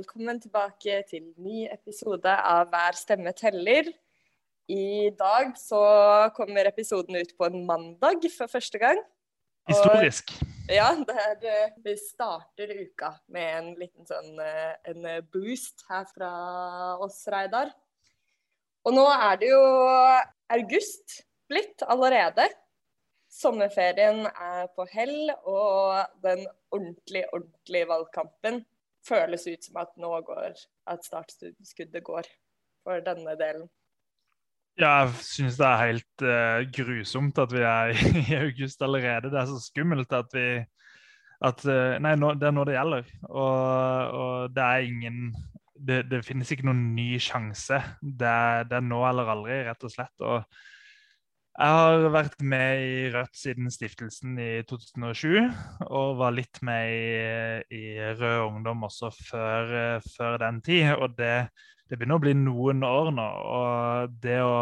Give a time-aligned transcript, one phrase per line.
[0.00, 3.90] velkommen tilbake til ny episode av Hver stemme teller.
[4.70, 5.80] I dag så
[6.32, 9.02] kommer episoden ut på en mandag for første gang.
[9.68, 10.32] Historisk.
[10.38, 16.08] Og, ja, er, eh, vi starter uka med en liten sånn eh, en boost her
[16.14, 16.32] fra
[17.04, 17.74] oss, Reidar.
[18.88, 19.62] Og nå er det jo
[20.56, 22.48] august blitt allerede.
[23.28, 28.64] Sommerferien er på hell, og den ordentlig, ordentlige valgkampen
[29.06, 30.56] føles ut som at nå går
[30.90, 32.28] at startskuddet går
[32.84, 33.68] for denne delen.
[34.80, 39.32] Jeg syns det er helt uh, grusomt at vi er i august allerede.
[39.32, 40.46] Det er så skummelt at vi
[41.40, 43.08] at, uh, Nei, nå, det er nå det gjelder.
[43.28, 45.22] Og, og det er ingen
[45.80, 47.80] det, det, finnes ikke noen ny sjanse.
[48.00, 48.34] Det,
[48.68, 50.14] det er nå eller aldri, rett og slett.
[50.20, 50.44] Og
[51.60, 55.50] jeg har vært med i Rødt siden stiftelsen i 2007,
[55.92, 57.82] og var litt med i, i
[58.16, 60.94] Rød Ungdom også før, før den tid.
[60.96, 61.50] Og det,
[61.84, 63.28] det, begynner å bli noen år nå.
[63.52, 64.56] Og det å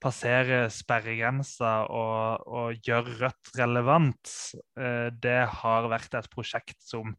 [0.00, 4.34] passere sperregrensa og, og gjøre Rødt relevant,
[4.80, 7.12] eh, det har vært et prosjekt som,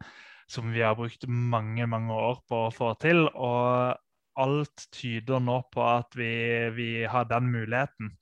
[0.50, 3.28] som vi har brukt mange, mange år på å få til.
[3.30, 6.32] Og alt tyder nå på at vi,
[6.74, 8.16] vi har den muligheten.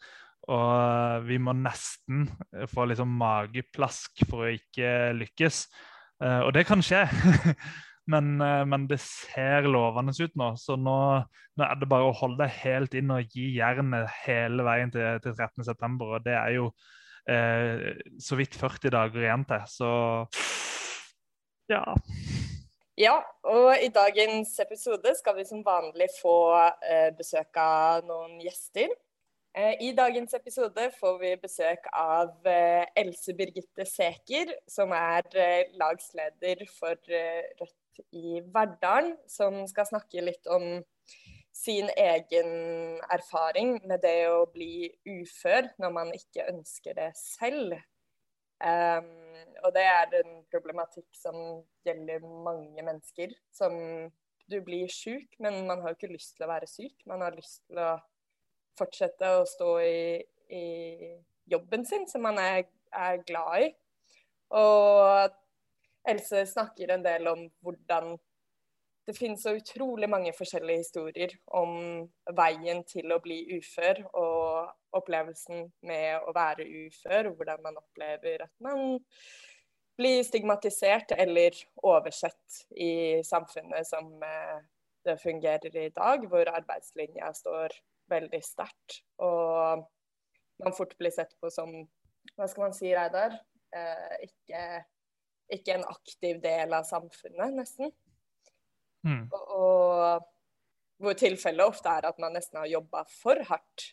[0.49, 2.25] Og vi må nesten
[2.71, 5.67] få liksom mageplask for å ikke lykkes.
[6.19, 7.03] Uh, og det kan skje.
[8.13, 10.51] men, uh, men, det ser lovende ut nå.
[10.59, 10.97] Så nå,
[11.55, 15.21] nå, er det bare å holde deg helt inn og gi jernet hele veien til,
[15.23, 15.99] til 13.9.
[16.09, 16.71] Og det er jo
[17.29, 19.67] eh, så vidt 40 dager igjen til.
[19.69, 19.91] Så
[21.75, 21.83] ja.
[22.99, 26.33] Ja, og i dagens episode skal vi som vanlig få
[27.15, 28.89] besøk av noen gjester.
[29.59, 35.71] Eh, I dagens episode får vi besøk av eh, Else Birgitte Seker, som er eh,
[35.79, 36.95] lagsleder for
[37.59, 40.67] Rødt i Verdalen, som skal snakke litt om
[41.59, 42.53] sin egen
[43.11, 44.87] erfaring med det å bli
[45.17, 47.73] ufør når man ikke ønsker det selv.
[48.63, 49.09] Um,
[49.65, 51.35] og det er en problematikk som
[51.87, 53.35] gjelder mange mennesker.
[53.51, 53.75] Som
[54.47, 56.95] du blir sjuk, men man har jo ikke lyst til å være syk.
[57.11, 57.97] Man har lyst til å
[58.79, 59.99] fortsette å stå i,
[60.55, 60.65] i
[61.51, 62.63] jobben sin, som man er,
[62.95, 63.69] er, glad i.
[64.57, 65.37] Og
[66.09, 68.15] Else snakker en del om hvordan
[69.09, 71.73] det finnes så utrolig mange forskjellige historier om
[72.37, 78.45] veien til å bli ufør, og opplevelsen med å være ufør, og hvordan man opplever
[78.45, 78.99] at man
[79.99, 84.61] blir stigmatisert eller oversett i samfunnet som eh,
[85.05, 87.75] det fungerer i dag, hvor arbeidslinja står
[88.09, 89.01] veldig sterkt.
[89.23, 89.85] Og
[90.63, 91.71] man fort blir sett på som
[92.35, 93.37] Hva skal man si, Reidar?
[93.75, 94.63] Eh, ikke,
[95.55, 97.93] ikke, en aktiv del av samfunnet, nesten.
[99.07, 99.25] Mm.
[99.31, 100.27] Og, og,
[100.99, 103.91] hvor tilfellet ofte er at man nesten har jobba for hardt.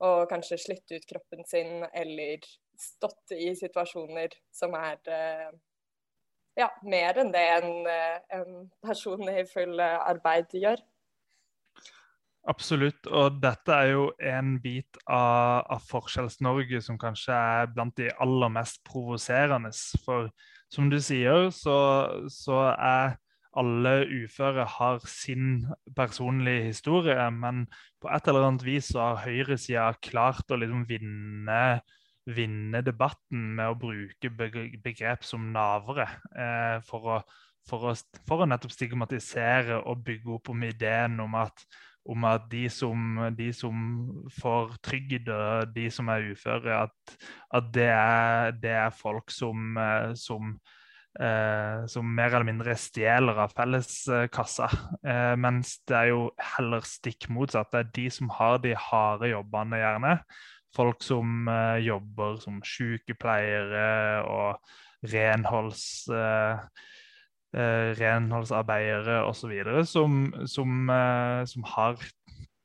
[0.00, 2.46] Og kanskje slitt ut kroppen sin, eller
[2.80, 5.50] stått i situasjoner som er eh,
[6.56, 10.80] ja, mer enn det en, eh, en person i full arbeid gjør.
[12.48, 13.04] Absolutt.
[13.06, 18.52] Og dette er jo en bit av, av Forskjells-Norge som kanskje er blant de aller
[18.54, 19.72] mest provoserende.
[20.04, 20.30] For
[20.72, 21.76] som du sier, så,
[22.32, 23.18] så, er
[23.58, 27.18] alle uføre har sin personlige historie.
[27.34, 27.66] Men
[28.00, 31.60] på et eller annet vis så har høyresida klart å liksom vinne,
[32.30, 37.20] vinne, debatten med å bruke begrep som navere eh, for, å,
[37.68, 37.94] for, å,
[38.28, 41.66] for å nettopp stigmatisere og bygge opp om ideen om at
[42.08, 43.76] om at de som, de som
[44.40, 47.16] får trygd, og de som er uføre, at,
[47.54, 50.54] at det, er, det, er, folk som, eh, som,
[51.20, 54.70] eh, som, mer eller mindre stjeler av felleskassa.
[55.04, 57.72] Eh, mens det er jo heller stikk motsatt.
[57.72, 60.14] Det er de som har de harde jobbene, gjerne.
[60.76, 65.84] Folk som eh, jobber som sykepleiere og renholds...
[66.14, 66.88] Eh,
[67.56, 69.52] eh, renholdsarbeidere osv.
[69.88, 72.00] Som, som, eh, som har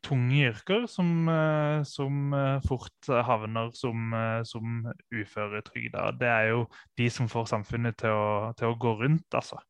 [0.06, 6.12] tunge yrker, som, eh, som eh, fort havner som, eh, som uføretrygda.
[6.20, 6.66] Det er jo
[6.98, 9.62] de som får samfunnet til å, til å gå rundt, altså.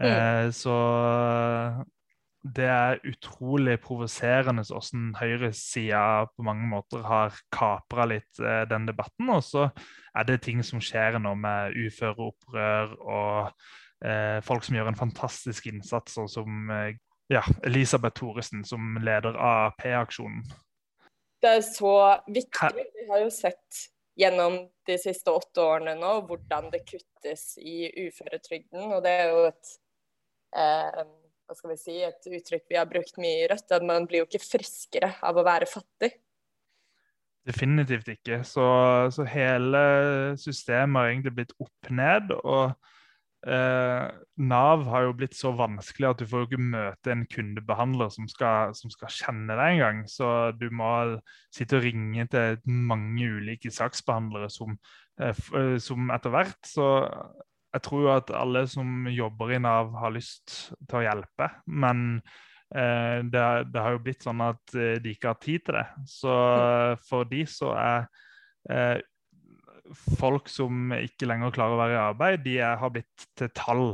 [0.00, 0.08] Mm.
[0.08, 0.76] Eh, så
[2.42, 9.30] det er utrolig provoserende hvordan høyresida på mange måter har kapra litt eh, den debatten.
[9.30, 9.68] Og så
[10.16, 13.52] er det ting som skjer nå med uføreopprør og
[14.44, 16.98] folk som gjør en fantastisk innsats, sånn som eh,
[17.32, 20.44] ja, Elisabeth Thoresen, som leder AAP-aksjonen.
[21.42, 21.94] Det er så
[22.30, 22.86] viktig.
[22.98, 23.86] Vi har jo sett
[24.18, 28.92] gjennom de siste åtte årene nå hvordan det kuttes i uføretrygden.
[28.92, 29.72] Og det er jo et
[30.58, 31.00] eh,
[31.52, 34.22] hva skal vi si, et uttrykk vi har brukt mye i Rødt, at man blir
[34.22, 36.12] jo ikke friskere av å være fattig.
[37.44, 38.38] Definitivt ikke.
[38.46, 38.64] Så,
[39.10, 39.82] så hele
[40.38, 42.30] systemet har egentlig blitt opp ned.
[42.38, 42.76] og
[43.46, 44.06] eh,
[44.42, 48.28] Nav har jo blitt så vanskelig at du får jo ikke møte en kundebehandler som
[48.30, 50.04] skal, som skal kjenne deg engang.
[50.10, 50.26] Så
[50.58, 50.90] du må
[51.54, 54.78] sitte og ringe til mange ulike saksbehandlere som,
[55.20, 56.60] eh som etter hvert.
[56.66, 56.86] Så
[57.72, 61.52] jeg tror jo at alle som jobber i Nav, har lyst til å hjelpe.
[61.66, 62.22] Men
[62.72, 65.86] Eh, det, det, har jo blitt sånn at de ikke har tid til det.
[66.08, 67.02] Så mm.
[67.08, 68.06] for de så er
[68.72, 68.98] eh,
[70.18, 73.86] folk som ikke lenger klarer å være i arbeid, de er, har blitt til tall.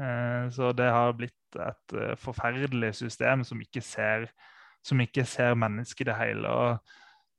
[0.00, 4.26] Eh, så det har blitt et uh, forferdelig system som ikke ser,
[4.84, 6.48] som ikke ser mennesket i det hele.
[6.48, 6.94] Og,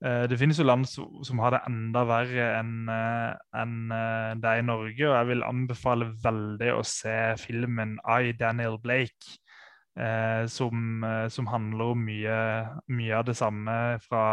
[0.05, 4.33] eh, det finnes jo land som, som, har det enda verre enn uh, en, uh,
[4.41, 5.07] det i Norge.
[5.09, 9.39] Og jeg vil anbefale veldig å se filmen I, Daniel Blake
[9.99, 12.37] eh, som, eh, som, handler om mye,
[12.91, 14.25] mye, av det samme fra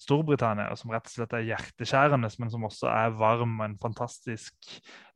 [0.00, 3.78] Storbritannia, og som rett og slett er hjerteskjærende, men som også er varm og en
[3.80, 4.54] fantastisk,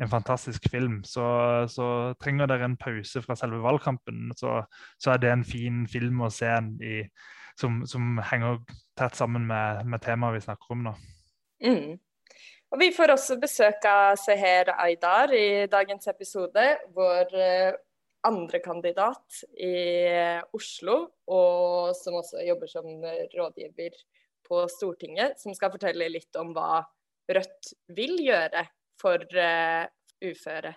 [0.00, 1.00] en fantastisk film.
[1.04, 1.24] Så,
[1.72, 1.88] så,
[2.22, 4.62] trenger dere en pause fra selve valgkampen, så,
[4.98, 6.50] så er det en fin film å se
[6.82, 7.00] i,
[7.58, 8.62] som, som, henger
[8.98, 10.98] tett sammen med, med temaet vi snakker om nå.
[11.64, 11.98] Mm.
[12.68, 17.72] Og Vi får også besøk av Seher Aydar i dagens episode, hvor eh,
[18.26, 19.74] andrekandidat i
[20.56, 20.96] Oslo,
[21.30, 22.88] og som også jobber som
[23.34, 23.98] rådgiver
[24.48, 26.82] på Stortinget, som skal fortelle litt om hva
[27.28, 28.62] Rødt vil gjøre
[28.96, 29.84] for uh,
[30.24, 30.70] uføre.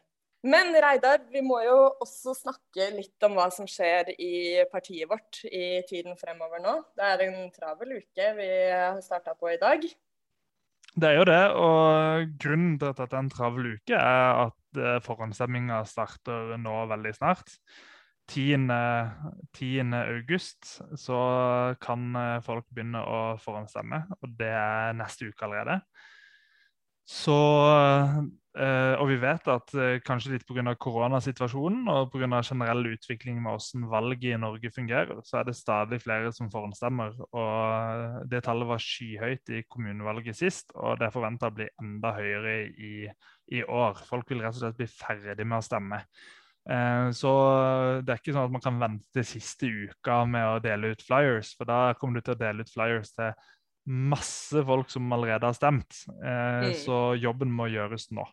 [0.43, 5.43] Men Reidar, vi må jo også snakke litt om hva som skjer i partiet vårt
[5.45, 6.73] i tiden fremover nå.
[6.97, 9.85] Det er en travel uke vi har starta på i dag.
[10.91, 14.57] Det er jo det, og grunnen til at dette er en travel uke, er at
[15.05, 17.55] forhåndsstemminga starter nå veldig snart.
[18.31, 18.67] 10.
[19.53, 19.93] 10.
[19.93, 21.21] august så
[21.81, 25.81] kan eh, folk begynne å forhåndsstemme, og det er neste uke allerede.
[27.07, 27.39] Så
[28.51, 29.71] Uh, og vi vet at
[30.03, 30.73] kanskje litt pga.
[30.75, 32.41] koronasituasjonen og pga.
[32.43, 37.15] generell utvikling med hvordan valget i Norge fungerer, så er det stadig flere som forhåndsstemmer.
[37.31, 42.11] Og det tallet var skyhøyt i kommunevalget sist, og det er forventa å bli enda
[42.17, 43.07] høyere i,
[43.51, 43.99] i, år.
[44.07, 46.03] Folk vil rett og slett bli ferdig med å stemme.
[46.61, 47.31] Uh, så
[48.05, 51.55] det er ikke sånn at man kan vente siste uka med å dele ut flyers,
[51.57, 53.33] for da kommer du til å dele ut flyers til
[53.89, 56.03] masse folk som allerede har stemt.
[56.21, 56.73] Eh, mm.
[56.83, 58.25] Så jobben må gjøres nå.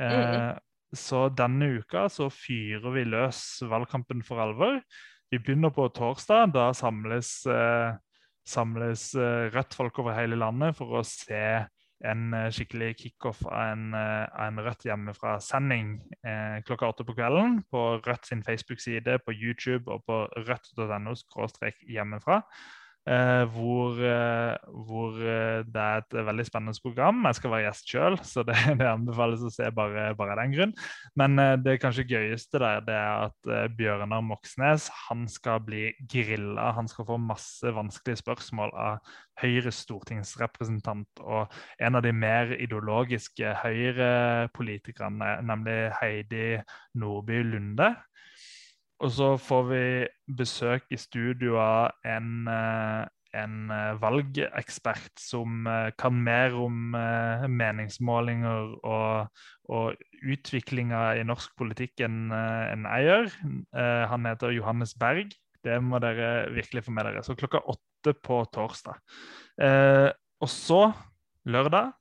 [0.00, 0.52] Eh.
[0.96, 4.80] Så denne uka så fyrer vi løs valgkampen for alvor.
[5.30, 6.54] Vi begynner på torsdag.
[6.56, 7.92] Da samles, eh,
[8.46, 11.66] samles eh, Rødt-folk over hele landet for å se
[12.08, 15.94] en eh, skikkelig kickoff av en, eh, en Rødt hjemmefra-sending
[16.24, 17.62] eh, klokka åtte på kvelden.
[17.70, 21.16] På Rødt sin Facebook-side, på YouTube og på rødt.no
[21.88, 22.42] hjemmefra.
[23.08, 24.56] Eh, hvor, eh,
[24.86, 25.16] hvor,
[25.66, 27.24] det er et veldig spennende program.
[27.28, 30.74] Jeg skal være gjest sjøl, så det, det, anbefales å se bare, av den grunn.
[31.20, 36.70] Men det kanskje gøyeste der det er at Bjørnar Moxnes han skal bli grilla.
[36.76, 43.54] Han skal få masse vanskelige spørsmål av Høyres stortingsrepresentant og en av de mer ideologiske
[43.62, 46.60] Høyre-politikerne, nemlig Heidi
[47.00, 47.94] Nordby Lunde.
[49.00, 49.84] Og så får vi
[50.36, 53.06] besøk i studio av en, eh,
[53.36, 56.96] en eh, valgekspert som eh, kan mer om
[57.50, 63.30] meningsmålinger og, og utviklinga i norsk politikk enn en jeg gjør.
[64.10, 65.30] Han heter Johannes Berg.
[65.64, 67.22] Det må dere virkelig få med dere.
[67.24, 68.98] Så klokka åtte på torsdag.
[70.40, 70.82] Og så,
[71.48, 71.92] lørdag,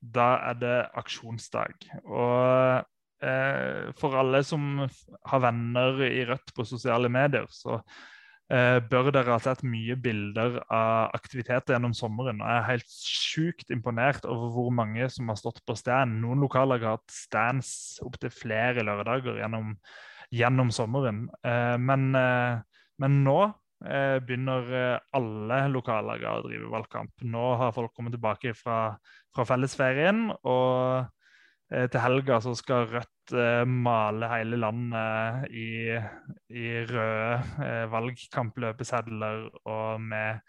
[0.00, 1.88] da er det aksjonsdag.
[2.04, 2.84] Og
[3.24, 8.06] eh, for alle som har venner i Rødt på sosiale medier, så eh,
[8.46, 12.38] bør dere ha sett mye bilder av aktiviteter gjennom sommeren.
[12.38, 16.20] Og jeg er helt sjukt imponert over hvor mange som har stått på stand.
[16.22, 17.70] Noen lokallag har hatt stands
[18.06, 19.74] opptil flere lørdager gjennom,
[20.30, 21.24] gjennom sommeren.
[21.42, 23.40] Eh, men, eh, men, nå
[23.82, 27.26] eh, begynner eh, alle lokallagene å drive valgkamp.
[27.26, 28.80] Nå har folk kommet tilbake fra,
[29.34, 30.28] fra fellesferien.
[30.46, 31.10] og
[31.74, 33.15] Eh, til helga så skal Rødt eh,
[33.66, 35.96] male hele landet i,
[36.52, 40.40] i røde eh, valgkampløpesedler og med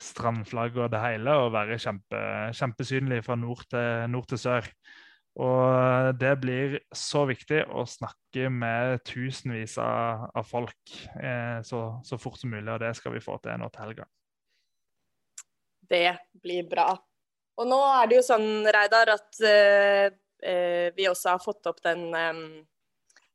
[0.00, 2.20] strandflagg og det hele, og være kjempe,
[2.56, 4.70] kjempesynlig fra nord til, nord til, sør.
[5.40, 12.18] Og det blir så viktig å snakke med tusenvis av, av folk eh, så, så,
[12.18, 14.08] fort som mulig, og det skal vi få til nå til helga.
[15.90, 16.90] Det blir bra.
[17.60, 21.82] Og nå er det jo sånn, Reidar, at eh, eh, vi også har fått opp
[21.84, 22.42] den eh,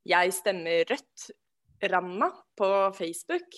[0.06, 1.32] 'Jeg stemmer Rødt'
[1.90, 3.58] Ramma på Facebook.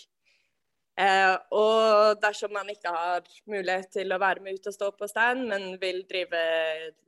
[0.97, 5.09] Eh, og dersom man ikke har mulighet til å være med ut og stå på
[5.11, 6.39] stand, men vil drive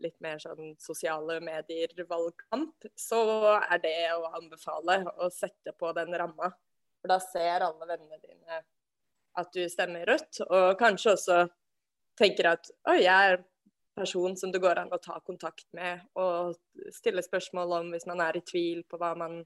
[0.03, 3.22] litt mer sånn sosiale medier-valgkamp, så
[3.63, 6.51] er det å anbefale å sette på den ramma.
[7.01, 8.62] For da ser alle vennene dine
[9.39, 11.39] at du stemmer rødt, og kanskje også
[12.19, 13.41] tenker at oi, jeg er
[14.00, 16.56] person som det går an å ta kontakt med og
[16.96, 19.41] stille spørsmål om hvis man er i tvil på hva man,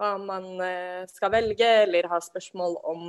[0.00, 3.08] hva man eh, skal velge, eller har spørsmål om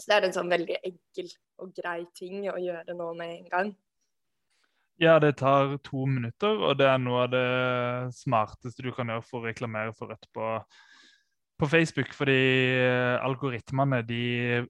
[0.00, 1.26] så det er en sånn veldig enkel
[1.60, 3.72] og grei ting å gjøre nå med en gang.
[5.00, 9.24] Ja, det tar to minutter, og det er noe av det smarteste du kan gjøre
[9.24, 10.48] for å reklamere for Rødt på,
[11.60, 12.14] på Facebook.
[12.16, 12.38] Fordi
[12.80, 14.22] eh, algoritmene de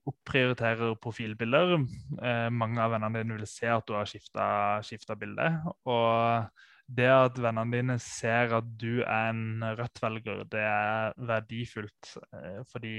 [0.07, 1.77] opprioriterer profilbilder.
[2.21, 5.51] Eh, mange av vennene dine vil se at du har skifta bilde.
[5.89, 6.47] Og
[6.91, 12.17] det at vennene dine ser at du er en Rødt-velger, det er verdifullt.
[12.35, 12.97] Eh, fordi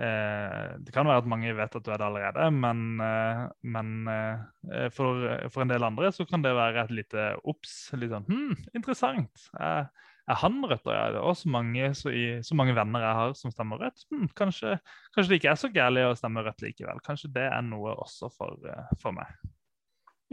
[0.00, 3.88] Eh, det kan være at mange vet at du er det allerede, men, eh, men
[4.08, 7.74] eh, for, for, en del andre så kan det være et lite obs.
[7.98, 9.50] Litt sånn hm, interessant.
[9.60, 9.90] Er,
[10.30, 10.86] er han rødt?
[10.86, 14.04] Og er det også mange, så, i, så, mange venner jeg har som stemmer rødt.
[14.12, 14.76] Hm, kanskje,
[15.14, 17.02] kanskje, det ikke er så gærent å stemme rødt likevel.
[17.06, 18.70] Kanskje det er noe også for,
[19.02, 19.34] for meg.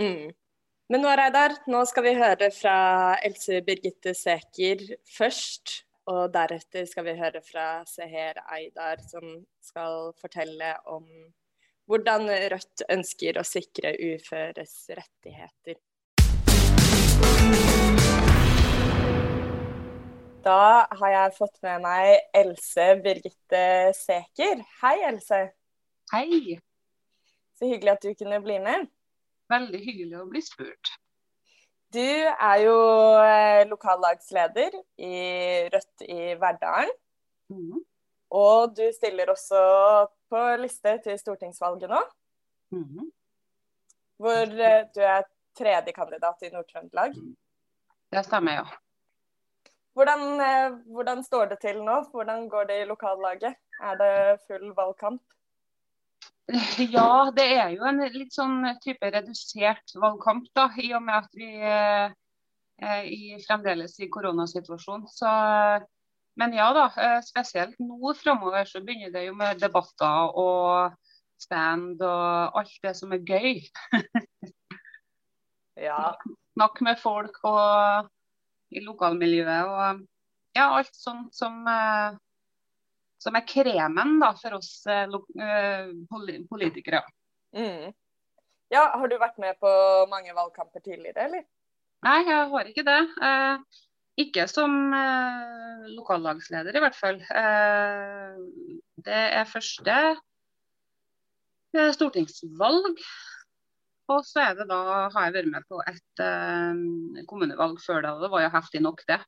[0.01, 0.29] Mm.
[0.87, 2.77] Men nå, Reidar, nå skal vi høre fra
[3.25, 4.85] Else Birgitte Sæker
[5.17, 5.81] først.
[6.07, 11.03] Og deretter skal vi høre fra Seher Eidar, som skal fortelle om
[11.87, 15.81] hvordan Rødt ønsker å sikre uføres rettigheter.
[20.47, 23.63] Da har jeg fått med meg Else Birgitte
[23.97, 24.61] Seker.
[24.79, 25.39] Hei, Else.
[26.13, 26.55] Hei.
[27.59, 28.85] Så hyggelig at du kunne bli med.
[29.51, 30.93] Veldig hyggelig å bli spurt.
[31.91, 32.77] Du er jo
[33.25, 35.19] eh, lokallagsleder i
[35.73, 36.95] Rødt i Verdalen.
[37.51, 37.83] Mm.
[38.39, 39.59] Og du stiller også
[40.31, 42.03] på liste til stortingsvalget nå.
[42.75, 43.07] Mm.
[44.23, 45.27] Hvor eh, du er
[45.59, 47.19] tredje kandidat i Nord-Trøndelag.
[48.15, 48.83] Det stemmer, ja.
[49.97, 51.95] Hvordan, eh, hvordan, står det til nå?
[52.13, 53.55] Hvordan går det i lokallaget?
[53.81, 55.23] Er det full valgkamp?
[56.77, 61.33] Ja, det er jo en litt sånn type redusert valgkamp, da, i og med at
[61.35, 62.13] vi er
[63.09, 65.07] i, fremdeles i koronasituasjon.
[65.09, 65.31] Så,
[66.37, 70.93] men ja da, eh, spesielt nå framover så begynner det jo med debatter og
[71.41, 73.65] stand og alt det som er gøy.
[75.89, 76.13] ja.
[76.53, 78.13] Snakk med folk og
[78.75, 80.05] i lokalmiljøet og
[80.57, 82.17] ja, alt sånt som eh,
[83.21, 87.01] som er kremen da, for oss eh, eh politikere.
[87.55, 87.93] Mm.
[88.69, 89.71] Ja, Har du vært med på
[90.11, 91.45] mange valgkamper tidligere, eller?
[92.05, 92.99] Nei, jeg har ikke det.
[93.23, 93.83] Eh,
[94.27, 97.21] ikke som eh, lokallagsleder, i hvert fall.
[97.41, 98.37] Eh,
[99.07, 99.97] det er første
[101.93, 103.01] stortingsvalg.
[104.07, 104.79] Og så er det da,
[105.11, 106.21] har jeg vært med på et
[107.27, 108.13] kommunevalg før da.
[108.15, 109.19] og Det var jo heftig nok, det.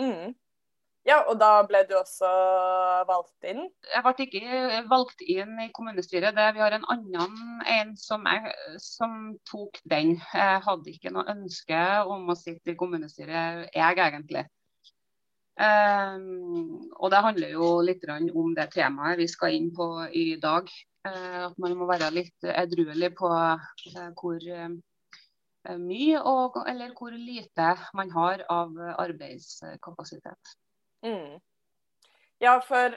[0.00, 0.36] Mm.
[1.08, 2.28] Ja, og da ble du også
[3.08, 3.62] valgt inn?
[3.88, 6.36] Jeg ble ikke valgt inn i kommunestyret.
[6.36, 9.14] Det, vi har en annen en som, jeg, som,
[9.48, 10.18] tok den.
[10.34, 14.44] Jeg hadde ikke noe ønske om å sitte i kommunestyret, jeg egentlig.
[15.58, 20.68] Um, og det handler jo litt om det temaet vi skal inn på i dag.
[21.08, 24.76] Uh, at man må være litt edruelig på uh, hvor uh,
[25.78, 30.56] mye og, eller hvor lite man har av arbeidskapasitet.
[31.04, 31.38] Mm.
[32.40, 32.94] Ja, for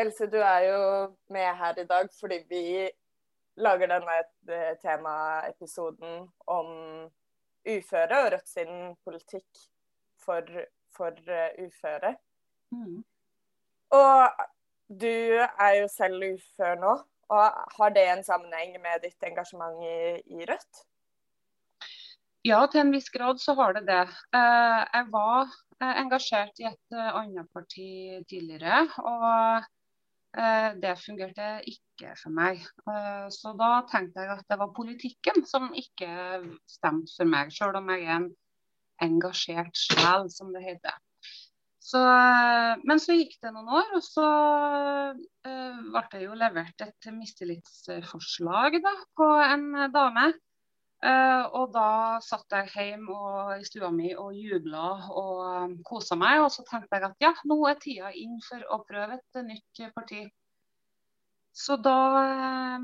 [0.00, 0.82] Else, du er jo
[1.28, 2.90] med her i dag fordi vi
[3.60, 4.16] lager denne
[4.48, 6.70] eh, temaepisoden om
[7.68, 9.64] uføre og Rødt sin politikk
[10.24, 10.46] for,
[10.96, 11.16] for
[11.66, 12.14] uføre.
[12.72, 13.02] Mm.
[13.90, 14.46] Og
[15.02, 15.16] du
[15.66, 16.94] er jo selv ufør nå.
[17.30, 19.96] Og Har det en sammenheng med ditt engasjement i,
[20.34, 20.84] i Rødt?
[22.46, 24.04] Ja, til en viss grad så har det det.
[24.32, 27.90] Uh, jeg var uh, engasjert i et uh, annet parti
[28.30, 29.68] tidligere, og
[30.30, 32.60] det fungerte ikke for meg.
[33.34, 36.06] så da tenkte jeg at det var politikken som ikke
[36.70, 38.28] stemte for meg, selv om jeg er en
[39.02, 40.94] engasjert sjel, som det heter.
[41.80, 42.00] Så,
[42.84, 44.26] men så gikk det noen år, og så
[45.44, 50.26] ble det jo levert et mistillitsforslag da, på en dame.
[51.00, 56.42] Uh, og da satt jeg hjemme og, i stua mi og jubla og kosa meg.
[56.44, 59.80] Og så tenkte jeg at ja, nå er tida inn for å prøve et nytt
[59.96, 60.26] parti.
[61.56, 61.96] Så da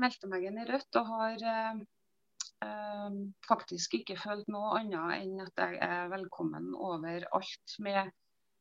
[0.01, 1.45] meldte jeg meg inn i Rødt og har
[3.45, 8.09] faktisk ikke følt noe annet enn at jeg er velkommen overalt med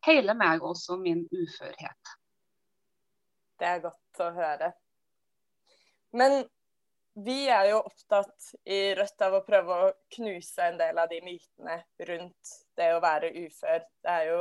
[0.07, 2.13] hele meg, også min uførhet.
[3.57, 4.71] Det er godt å høre.
[6.17, 6.45] Men
[7.17, 11.23] vi er jo opptatt i Rødt av å prøve å knuse en del av de
[11.25, 11.79] mytene
[12.11, 13.85] rundt det å være ufør.
[14.05, 14.41] Det er jo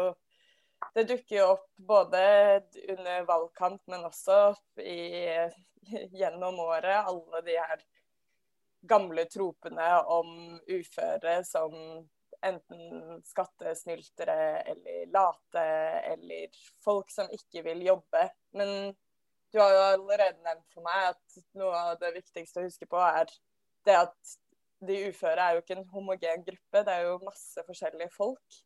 [0.94, 2.20] Det dukker jo opp både
[2.92, 4.54] under valgkamp, men også
[4.84, 5.32] i,
[6.20, 7.08] gjennom året.
[7.08, 7.80] Alle de her
[8.86, 11.74] gamle tropene om uføre som
[12.44, 14.38] enten skattesnyltere
[14.72, 15.65] eller late
[16.13, 18.27] eller folk som ikke vil jobbe.
[18.58, 18.94] Men
[19.54, 23.00] du har jo allerede nevnt for meg at noe av det viktigste å huske på
[23.00, 23.30] er
[23.86, 24.36] det at
[24.86, 28.62] de uføre er jo ikke en homogen gruppe, det er jo masse forskjellige folk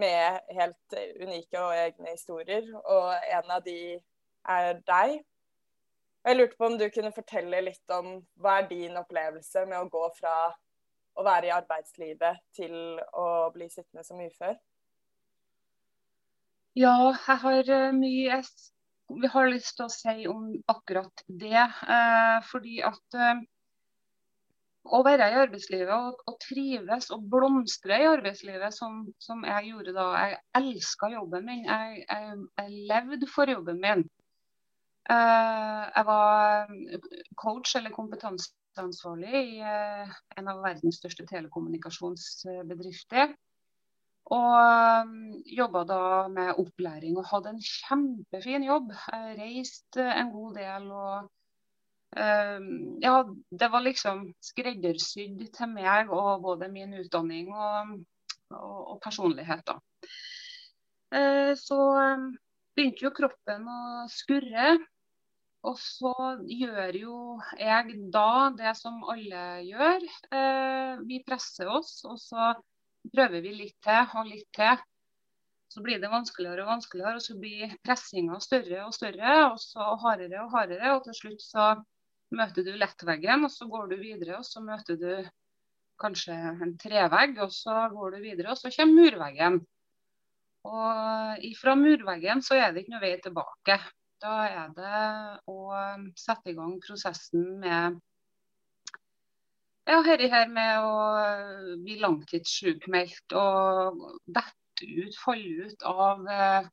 [0.00, 2.66] med helt unike og egne historier.
[2.82, 3.78] Og en av de
[4.54, 5.16] er deg.
[6.24, 9.90] Jeg lurte på om du kunne fortelle litt om hva er din opplevelse med å
[9.92, 10.34] gå fra
[11.14, 12.76] å være i arbeidslivet til
[13.14, 14.56] å bli sittende som ufør?
[16.74, 18.40] Ja, jeg har eh, mye
[19.08, 21.60] vi har lyst til å si om akkurat det.
[21.60, 23.42] Eh, fordi at eh,
[24.84, 29.94] å være i arbeidslivet og, og, trives og blomstre i arbeidslivet, som, som jeg gjorde
[29.96, 30.08] da.
[30.24, 31.64] Jeg elska jobben min.
[31.68, 34.06] Jeg, jeg, jeg, levde for jobben min.
[35.12, 36.72] Eh, jeg var
[37.40, 37.94] coach eller
[38.74, 43.34] kompetanseansvarlig i eh, en av verdens største telekommunikasjonsbedrifter.
[44.32, 48.92] Og um, jobba da med opplæring og hadde en kjempefin jobb.
[49.12, 51.30] Jeg reiste en god del og
[52.14, 57.88] Ja, det var liksom skreddersydd til meg og både min utdanning og,
[58.54, 59.74] og, og personlighet, da.
[61.58, 61.78] Så
[62.78, 64.76] begynte jo kroppen å skurre.
[65.64, 66.12] Og så
[66.44, 67.18] gjør jo
[67.56, 70.02] jeg da det som alle gjør.
[70.28, 72.52] Uh, vi presser oss, og så
[73.14, 74.82] prøver vi litt til og litt til.
[75.72, 79.88] Så blir det vanskeligere og vanskeligere, og så blir pressinga større og større, og så
[80.04, 80.92] hardere og hardere.
[80.98, 81.72] Og til slutt så
[82.34, 85.10] møter du lettveggen, og så går du videre, og så møter du
[86.00, 89.60] kanskje en trevegg, og så går du videre, og så kommer murveggen.
[90.64, 93.80] Og ifra murveggen så er det ikke noe vei tilbake.
[94.22, 95.00] Da er det
[95.50, 95.56] å
[96.16, 97.98] sette i gang prosessen med
[99.84, 106.70] ja, dette her med å bli langtidssykmeldt og dette ut, falle ut av eh,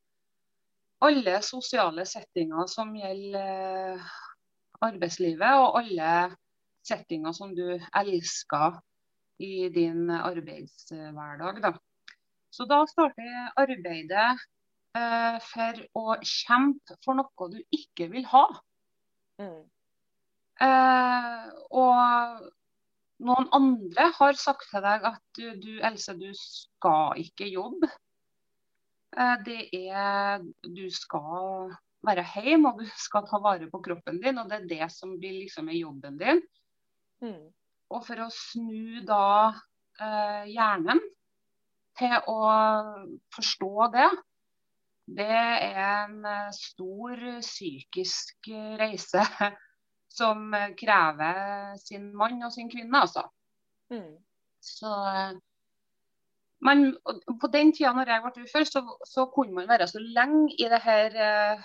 [1.03, 4.13] alle sosiale settinger som gjelder eh,
[4.87, 6.13] arbeidslivet, og alle
[6.87, 8.79] settinger som du elsker
[9.41, 11.61] i din arbeidshverdag.
[11.65, 11.75] Da.
[12.53, 14.41] Så da starter arbeidet
[14.91, 18.43] for å kjempe for noe du ikke vil ha.
[19.39, 19.61] Mm.
[20.61, 22.49] Eh, og
[23.25, 27.89] noen andre har sagt til deg at du, du Else, du skal ikke jobbe.
[29.17, 31.73] Eh, det er Du skal
[32.05, 35.17] være hjemme og du skal ta vare på kroppen din, og det er det som
[35.19, 36.41] blir liksom er jobben din.
[37.21, 37.49] Mm.
[37.91, 39.25] Og for å snu da
[40.01, 41.01] eh, hjernen
[41.99, 42.39] til å
[43.35, 44.09] forstå det,
[45.07, 49.23] det er en eh, stor psykisk reise
[50.19, 53.23] som eh, krever sin mann og sin kvinne, altså.
[53.91, 54.17] Mm.
[54.61, 55.31] Så eh,
[56.61, 56.97] man,
[57.41, 60.63] På den tida når jeg ble ufør, så, så, kunne man være så lenge i
[60.71, 61.59] det her eh,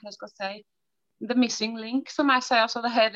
[0.00, 0.64] hva skal jeg si,
[1.28, 2.62] the missing link, som jeg sier.
[2.64, 3.12] altså det her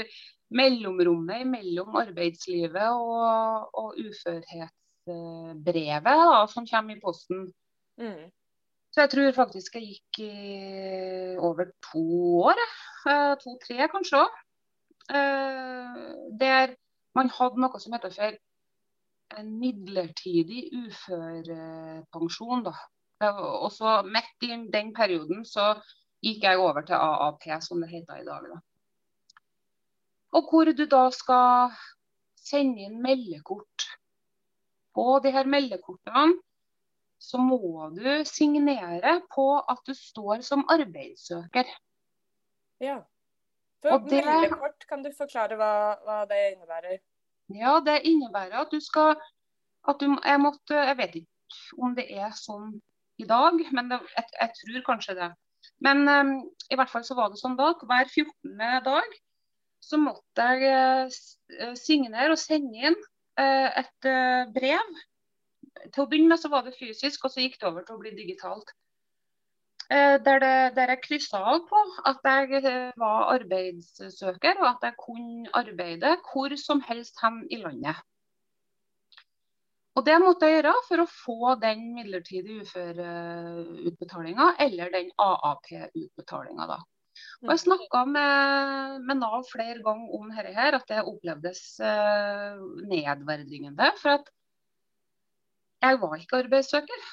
[0.54, 7.52] mellomrommet mellom arbeidslivet og, og uførhetsbrevet da, som kommer i posten.
[8.00, 8.30] Mm.
[8.94, 12.02] Så jeg tror faktisk jeg gikk i over to
[12.46, 12.60] år.
[13.42, 14.36] To-tre kanskje òg.
[15.18, 16.04] Eh,
[16.40, 16.76] der
[17.18, 18.36] man hadde noe som heter for
[19.40, 22.62] en midlertidig uførepensjon.
[22.68, 22.76] Da.
[23.64, 25.72] Og så midt i den perioden så
[26.22, 28.46] gikk jeg over til AAP, som det heter i dag.
[28.46, 28.62] Da.
[30.38, 31.74] Og hvor du da skal
[32.38, 33.90] sende inn meldekort.
[34.94, 36.38] På de her meldekortene
[37.22, 41.68] så må du signere på at du står som arbeidssøker.
[42.82, 43.00] Ja.
[43.84, 45.72] For det, kort kan du forklare hva,
[46.04, 47.00] hva, det innebærer?
[47.52, 49.14] Ja, det innebærer at du skal
[49.88, 52.70] at du, jeg, måtte, jeg vet ikke om det er sånn
[53.20, 55.30] i dag, men det, jeg, jeg, tror kanskje det.
[55.84, 56.32] Men um,
[56.72, 57.70] i hvert fall så var det sånn da.
[57.84, 58.62] Hver 14.
[58.86, 59.18] dag
[59.84, 61.12] så måtte jeg
[61.60, 65.04] uh, signere og sende inn uh, et uh, brev.
[65.90, 68.02] Til å begynne med så var det fysisk, og så gikk det over til å
[68.02, 68.72] bli digitalt.
[69.92, 74.86] Eh, der, det, der jeg kryssa av på at jeg eh, var arbeidssøker, og at
[74.88, 78.00] jeg kunne arbeide hvor som helst hen i landet.
[79.94, 86.66] Og det måtte jeg gjøre for å få den midlertidige uføreutbetalinga eller den AAP-utbetalinga.
[86.72, 86.80] da.
[87.44, 92.64] Og Jeg snakka med, med, Nav flere ganger om dette, her, at det opplevdes eh,
[92.90, 93.92] nedverdigende.
[94.00, 94.32] For at
[95.84, 97.06] jeg var ikke arbeidssøker.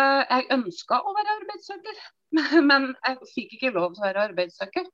[0.00, 1.98] Eh, jeg ønska å være arbeidssøker,
[2.70, 4.88] men jeg fikk ikke lov til å være arbeidssøker.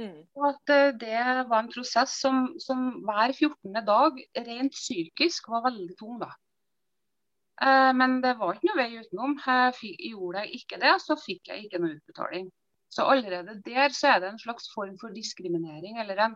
[0.00, 0.22] Mm.
[0.38, 1.18] Og at eh, Det
[1.50, 3.76] var en prosess som, som, hver 14.
[3.86, 6.18] dag rent psykisk var veldig tung.
[6.22, 6.32] da.
[7.62, 9.36] Eh, men det var ikke noe vei utenom.
[9.44, 12.48] Jeg gjorde jeg ikke det, så fikk jeg ikke noe utbetaling.
[12.94, 16.34] Så allerede der så er det en slags form for diskriminering eller en,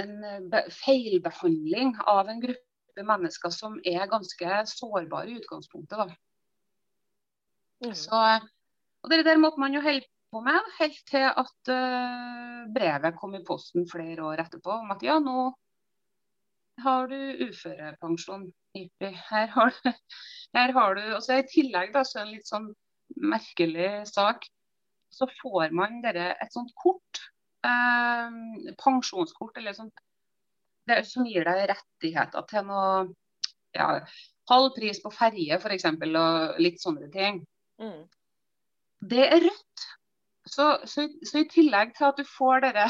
[0.00, 5.98] en feilbehandling av en gruppe mennesker som er ganske sårbare i utgangspunktet.
[5.98, 6.06] da.
[7.82, 7.94] Mm.
[7.98, 8.18] Så,
[9.02, 13.34] og Det der måtte man jo holde på med helt til at uh, brevet kom
[13.34, 15.50] i posten flere år etterpå om at ja, nå
[16.80, 18.46] har du uførepensjon.
[19.02, 19.90] Her har du,
[20.56, 22.70] her har du og så I tillegg da, så en litt sånn
[23.20, 24.46] merkelig sak,
[25.12, 27.20] så får man dere et sånt kort,
[27.68, 28.38] eh,
[28.80, 30.00] pensjonskort eller sånt,
[30.90, 32.92] det, som gir deg rettigheter til noe
[33.76, 33.88] ja,
[34.50, 35.88] halv pris på ferje f.eks.
[35.88, 37.42] og litt sånne ting.
[37.82, 38.04] Mm.
[39.12, 39.88] Det er rødt.
[40.46, 42.88] Så, så, så, i tillegg til at du får dere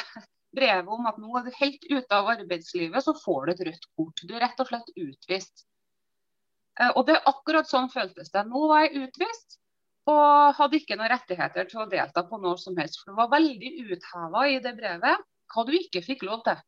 [0.57, 3.91] brevet om at nå er du helt ute av arbeidslivet, så får du et rødt
[3.97, 4.25] kort.
[4.25, 5.67] Du er rett og slett utvist.
[6.81, 8.47] Eh, og det er akkurat sånn føltes det.
[8.49, 9.59] Nå var jeg utvist
[10.11, 12.99] og hadde ikke noen rettigheter til å delta på noe som helst.
[13.01, 16.59] For det var veldig utheva i det brevet hva du ikke fikk lov til.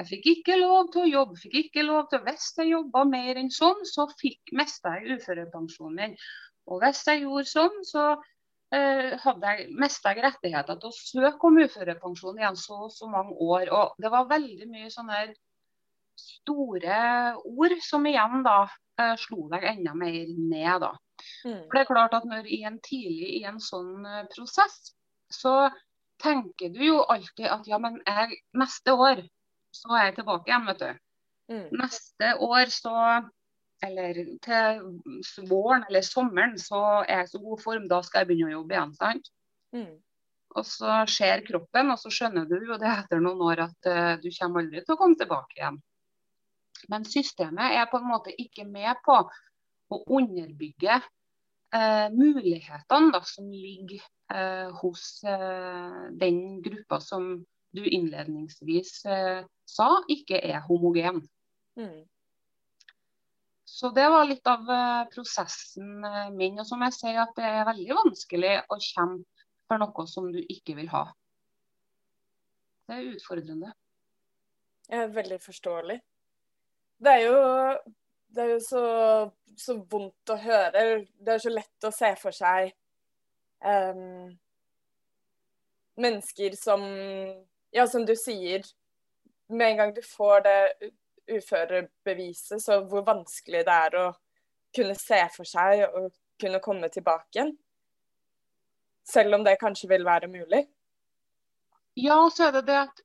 [0.00, 3.40] Jeg fikk ikke lov til å jobbe, fikk ikke lov til Hvis jeg jobba mer
[3.40, 6.14] enn sånn, så fikk mista jeg uførepensjonen min.
[6.70, 8.04] Og hvis jeg gjorde sånn, så
[8.72, 13.36] eh, hadde jeg, mista jeg rettigheter til å søke om uførepensjon igjen så så mange
[13.36, 13.68] år.
[13.74, 15.22] Og det var veldig mye sånne
[16.22, 16.98] store
[17.48, 20.86] ord som igjen da eh, slo deg enda mer ned.
[20.86, 20.92] da.
[21.44, 21.62] Mm.
[21.66, 24.94] For det er klart at når i en tidlig i en sånn eh, prosess,
[25.32, 25.68] så
[26.22, 29.24] tenker du jo alltid at ja, men jeg, neste år
[29.72, 30.90] så er jeg tilbake igjen, vet du.
[31.52, 31.68] Mm.
[31.82, 32.96] Neste år så
[33.82, 38.30] eller til våren eller sommeren så er jeg i så god form, da skal jeg
[38.30, 38.92] begynne å jobbe igjen.
[38.98, 39.30] sant?
[39.74, 39.94] Mm.
[40.52, 44.12] Og så ser kroppen, og så skjønner du jo det etter noen år at uh,
[44.22, 45.80] du kommer aldri til å komme tilbake igjen.
[46.92, 49.16] Men systemet er på en måte ikke med på
[49.92, 54.02] å underbygge uh, mulighetene da, som ligger
[54.34, 55.24] uh, hos
[56.20, 57.32] den gruppa som
[57.72, 61.22] du innledningsvis sa ikke er homogen.
[61.80, 62.02] Mm.
[63.72, 66.58] Så det var litt av eh, prosessen eh, min.
[66.60, 70.42] Og som jeg sier, at det er veldig vanskelig å kjempe for noe som du
[70.42, 71.06] ikke vil ha.
[72.86, 73.72] Det er utfordrende.
[74.90, 75.96] Jeg er veldig forståelig.
[77.02, 77.40] Det er jo,
[78.36, 78.84] det er jo så,
[79.64, 80.84] så, vondt å høre.
[81.16, 82.74] Det er så lett å se for seg
[83.64, 84.28] um,
[85.96, 86.84] mennesker som
[87.72, 88.66] Ja, som du sier,
[89.48, 90.90] med en gang du får det
[91.32, 94.06] uførebeviset, så hvor vanskelig det er å
[94.76, 97.54] kunne se for seg og kunne komme tilbake igjen.
[99.08, 100.66] Selv om det kanskje vil være mulig.
[101.98, 103.00] Ja, så er det det at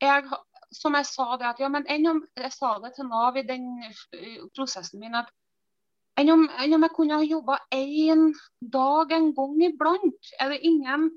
[0.00, 0.40] jeg,
[0.72, 3.44] som jeg sa det at ja, men enn om jeg sa det til Nav i
[3.46, 3.68] den
[4.56, 5.28] prosessen min at
[6.20, 8.30] enn om, enn om jeg kunne ha jobba én
[8.60, 11.10] dag en gang iblant, er det ingen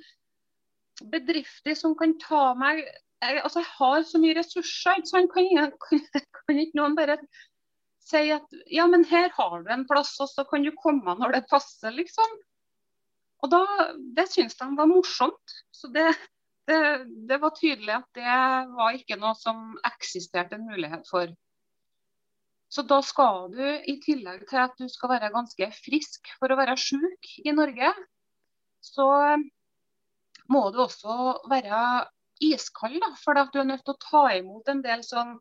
[1.01, 2.83] bedrifter som kan ta meg
[3.23, 4.99] jeg, altså jeg har så mye ressurser.
[4.99, 5.31] Ikke sant?
[5.33, 6.01] Kan, jeg, kan,
[6.39, 7.17] kan, ikke noen bare
[8.03, 11.37] si at ja, men her har du en plass, og så kan du komme når
[11.37, 12.39] det passer, liksom.
[13.43, 13.63] Og da,
[14.15, 15.55] Det syntes de var morsomt.
[15.75, 16.09] Så det,
[16.67, 16.81] det,
[17.29, 18.35] det, var tydelig at det
[18.75, 21.31] var ikke noe som eksisterte en mulighet for.
[22.73, 26.57] Så da skal du, i tillegg til at du skal være ganske frisk for å
[26.57, 27.91] være syk i Norge,
[28.83, 29.05] så
[30.53, 31.17] må du også
[31.51, 31.79] være
[32.43, 32.99] iskald.
[33.01, 35.37] Da, for du er nødt til å ta imot en del sånn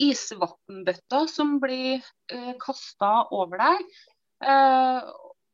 [0.00, 2.00] isvannbøtter som blir
[2.32, 3.82] eh, kasta over deg.
[4.48, 5.10] Eh,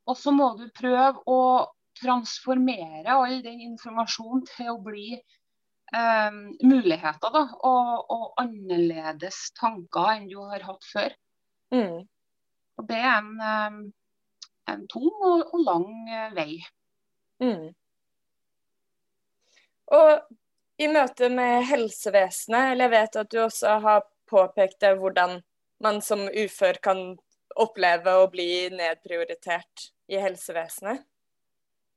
[0.06, 1.40] og så må du prøve å
[1.98, 10.28] transformere all den informasjonen til å bli eh, muligheter da, og, og, annerledes tanker enn
[10.30, 11.16] du har hatt før.
[11.74, 12.04] Mm.
[12.76, 13.80] Og Det er en, eh,
[14.74, 16.50] en tung og, og lang eh, vei.
[17.42, 17.72] Mm.
[19.94, 25.38] Og i møte med helsevesenet, eller jeg vet at du også har påpekt det, hvordan
[25.84, 27.02] man som ufør kan
[27.56, 31.04] oppleve å bli nedprioritert i helsevesenet?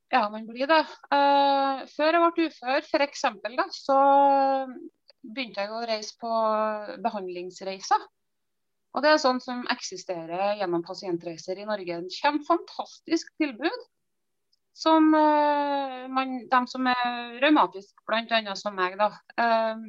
[0.09, 0.81] Ja, man blir det.
[1.13, 3.25] Uh, før jeg ble ufør, f.eks.,
[3.57, 3.97] da, så
[5.21, 6.31] begynte jeg å reise på
[7.03, 8.07] behandlingsreiser.
[8.97, 11.99] Og det er sånn som eksisterer gjennom pasientreiser i Norge.
[12.07, 13.85] Det kommer fantastisk tilbud.
[14.79, 18.55] Som uh, man, de som er raumatiske, bl.a.
[18.55, 19.09] som meg, da,
[19.41, 19.81] uh,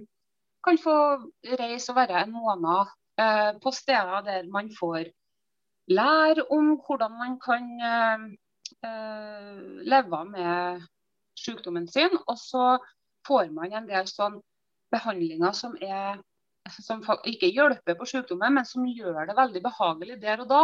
[0.66, 0.94] kan få
[1.60, 2.90] reise og være en måned
[3.22, 5.12] uh, på steder der man får
[5.90, 7.64] lære om hvordan man kan
[9.82, 10.84] leve med
[11.36, 12.14] sykdommen sin.
[12.30, 12.78] Og så
[13.26, 14.38] får man en del sånn
[14.94, 16.20] behandlinger som er
[16.70, 20.62] som ikke hjelper på sykdommen, men som gjør det veldig behagelig der og da.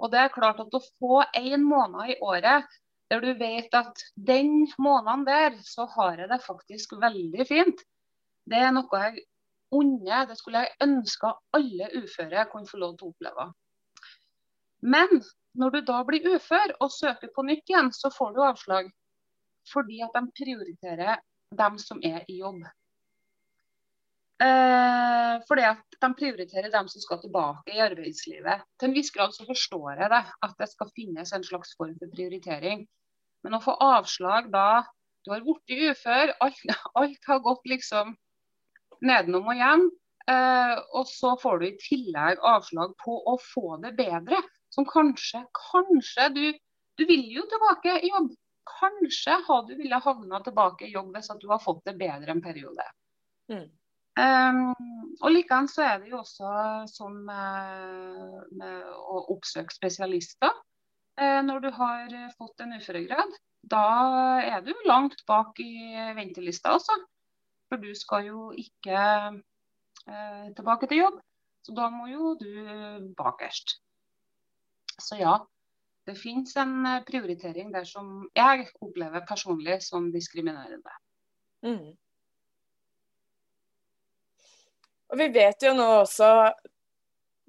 [0.00, 2.64] Og det er klart at Å få én måned i året
[3.12, 7.82] der du vet at den måneden der, så har jeg det faktisk veldig fint,
[8.48, 9.26] det er noe jeg
[9.72, 10.26] unner.
[10.28, 13.48] Det skulle jeg ønske alle uføre kunne få lov til å oppleve.
[14.82, 15.22] Men
[15.58, 18.88] når du da blir ufør og søker på nytt igjen, så får du avslag.
[19.70, 21.20] Fordi at de prioriterer
[21.54, 22.64] dem som er i jobb.
[24.42, 28.64] Eh, fordi at de prioriterer dem som skal tilbake i arbeidslivet.
[28.80, 31.94] Til en viss grad så forstår jeg det, at det skal finnes en slags form
[32.00, 32.82] for prioritering.
[33.42, 34.84] Men å få avslag da
[35.22, 36.62] du har blitt ufør, alt,
[36.98, 38.14] alt, har gått liksom
[39.02, 39.86] nedenom og hjem,
[40.30, 44.40] eh, og så får du i tillegg avslag på å få det bedre.
[44.72, 46.44] Som kanskje, kanskje du,
[46.96, 48.32] du vil jo tilbake i jobb.
[48.72, 52.32] Kanskje hadde du ville havna tilbake i jobb hvis at du har fått det bedre
[52.32, 52.86] en periode.
[53.52, 53.66] Mm.
[54.12, 56.52] Um, og Likeens er det jo også
[56.90, 60.52] sånn med, med å oppsøke spesialister.
[61.20, 63.86] Uh, når du har fått en uføregrad, da
[64.42, 66.96] er du langt bak i ventelista også.
[67.68, 69.02] For du skal jo ikke
[69.36, 71.20] uh, tilbake til jobb,
[71.62, 72.52] så da må jo du
[73.18, 73.76] bakerst.
[75.00, 75.36] Så ja,
[76.06, 80.96] det finnes en prioritering der som jeg opplever personlig som diskriminerende.
[81.62, 81.92] Mm.
[85.12, 86.28] Og vi vet jo nå også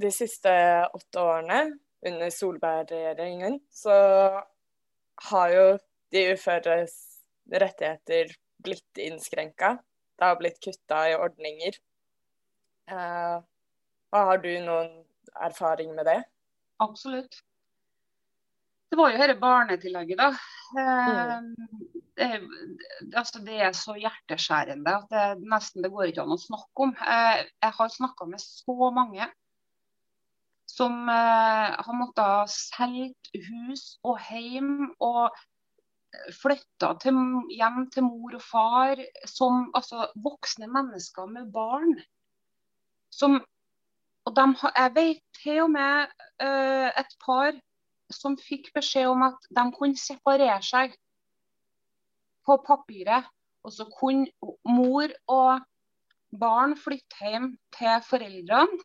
[0.04, 0.52] de siste
[0.94, 1.60] åtte årene
[2.08, 3.96] under Solberg-regjeringen, så
[5.30, 5.66] har jo
[6.14, 6.96] de uføres
[7.52, 9.78] rettigheter blitt innskrenka.
[10.20, 11.80] Det har blitt kutta i ordninger.
[12.92, 13.40] Uh,
[14.14, 14.92] har du noen
[15.42, 16.20] erfaring med det?
[16.84, 17.42] Absolutt.
[18.92, 20.30] Det var jo dette barnetillegget, da.
[20.78, 21.50] Mm.
[21.50, 22.28] Uh, det,
[23.18, 26.94] altså det, er så hjerteskjærende at det nesten det går ikke an å snakke om.
[27.00, 29.30] Jeg, jeg har snakka med så mange
[30.74, 35.36] som eh, har måttet selge hus og hjem og
[36.34, 37.18] flytta til,
[37.54, 41.96] hjem til mor og far som altså, voksne mennesker med barn.
[43.14, 43.40] Som,
[44.26, 47.54] og de, jeg vet til og med eh, et par
[48.14, 50.96] som fikk beskjed om at de kunne separere seg
[52.46, 53.30] på papiret.
[53.64, 54.28] Og så kunne
[54.68, 55.62] mor og
[56.40, 58.82] barn flytte hjem til foreldrene.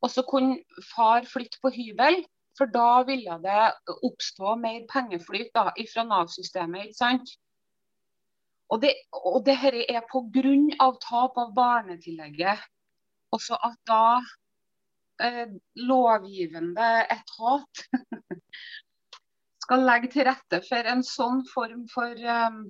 [0.00, 2.22] Og så kunne far flytte på hybel,
[2.58, 3.60] for da ville det
[4.08, 6.90] oppstå mer pengeflyt da, fra Nav-systemet.
[6.90, 7.32] ikke sant?
[8.70, 10.90] Og det, og det her er pga.
[11.02, 12.60] tap av barnetillegget.
[13.34, 14.20] Også at da
[15.22, 17.84] eh, lovgivende etat
[19.64, 22.62] skal legge til rette for en sånn form for eh,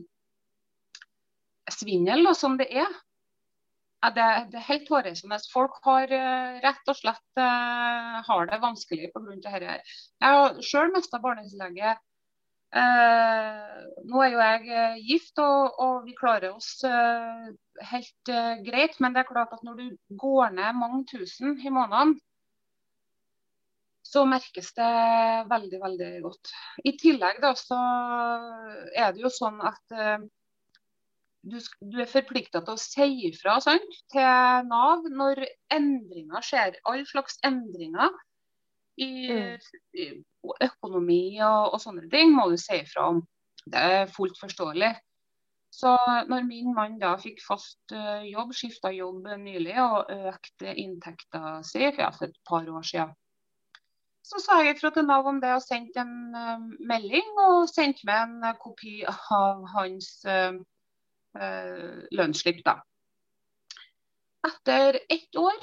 [1.73, 2.91] svindel som det er.
[4.01, 5.37] Det, det, er helt hårreisende.
[5.53, 9.35] Folk har uh, rett og slett uh, har det vanskelig pga.
[9.45, 9.75] dette.
[10.25, 12.01] Jeg har sjøl mista barnetillegget.
[12.71, 16.81] Uh, nå er jo jeg gift, og, og, vi klarer oss
[17.93, 18.33] helt
[18.65, 18.97] greit.
[19.05, 19.87] Men det er klart at når du
[20.25, 22.17] går ned mange tusen i måneden,
[24.11, 24.91] så merkes det
[25.53, 26.57] veldig, veldig godt.
[26.89, 27.77] I tillegg da, så
[28.97, 30.01] er det jo sånn at
[31.43, 36.77] du, du, er forplikta til å si ifra sant, til Nav når endringer skjer.
[36.89, 38.11] All slags endringer
[39.01, 39.69] i, mm.
[39.97, 40.09] i
[40.67, 43.23] økonomi og, og, sånne ting må du si ifra om.
[43.71, 44.93] Det er fullt forståelig.
[45.71, 45.93] Så
[46.27, 51.85] når min mann da fikk fast uh, jobb, skifta jobb nylig og økte inntekta si
[51.95, 53.13] for et par år siden,
[54.27, 58.07] så sa jeg ifra til Nav om det og sendte en uh, melding og sendte
[58.09, 60.59] med en kopi av hans uh,
[61.35, 62.65] lønnsslipp.
[62.67, 62.81] da.
[64.49, 65.59] Etter ett år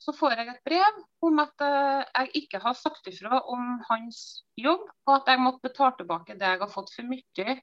[0.00, 4.86] så får jeg et brev om at jeg ikke har sagt ifra om hans jobb,
[5.04, 7.56] og at jeg måtte betale tilbake det jeg har fått for mye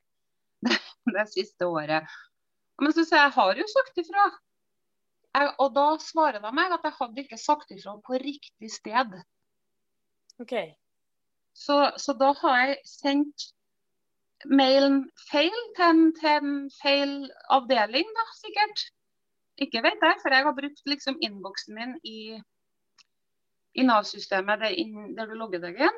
[0.68, 0.78] det,
[1.16, 2.06] det siste året.
[2.82, 4.28] Men så sier jeg jeg har jo sagt ifra.
[5.38, 9.18] Jeg, og da svarer de meg at jeg hadde ikke sagt ifra på riktig sted.
[10.42, 10.76] Okay.
[11.58, 13.48] Så, så, da har jeg sendt
[14.46, 17.16] mailen feil til en, til en feil
[17.54, 18.86] avdeling, da, sikkert.
[19.58, 22.20] Ikke vet jeg, for jeg har brukt liksom innboksen min i
[23.78, 24.64] i Nav-systemet
[25.18, 25.98] der du logger deg inn.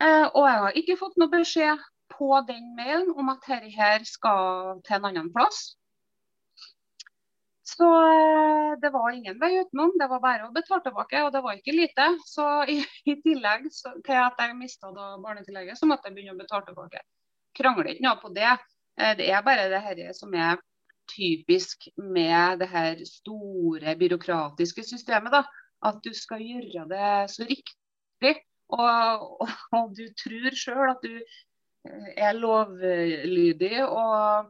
[0.00, 1.82] Eh, og jeg har ikke fått noe beskjed
[2.14, 5.74] på den mailen om at dette her skal til en annen plass.
[7.64, 9.94] Så eh, det var ingen vei utenom.
[10.00, 12.08] Det var bare å betale tilbake, og det var ikke lite.
[12.28, 16.42] Så i, i tillegg så, til at jeg mista barnetillegget, så måtte jeg begynne å
[16.42, 17.04] betale tilbake.
[17.56, 18.52] Krangler ikke noe på det.
[19.00, 20.58] Eh, det er bare det her som er
[21.10, 25.32] typisk med det her store byråkratiske systemet.
[25.32, 25.44] da,
[25.84, 28.36] At du skal gjøre det så riktig.
[28.72, 34.48] Og, og, og du tror sjøl at du eh, er lovlydig og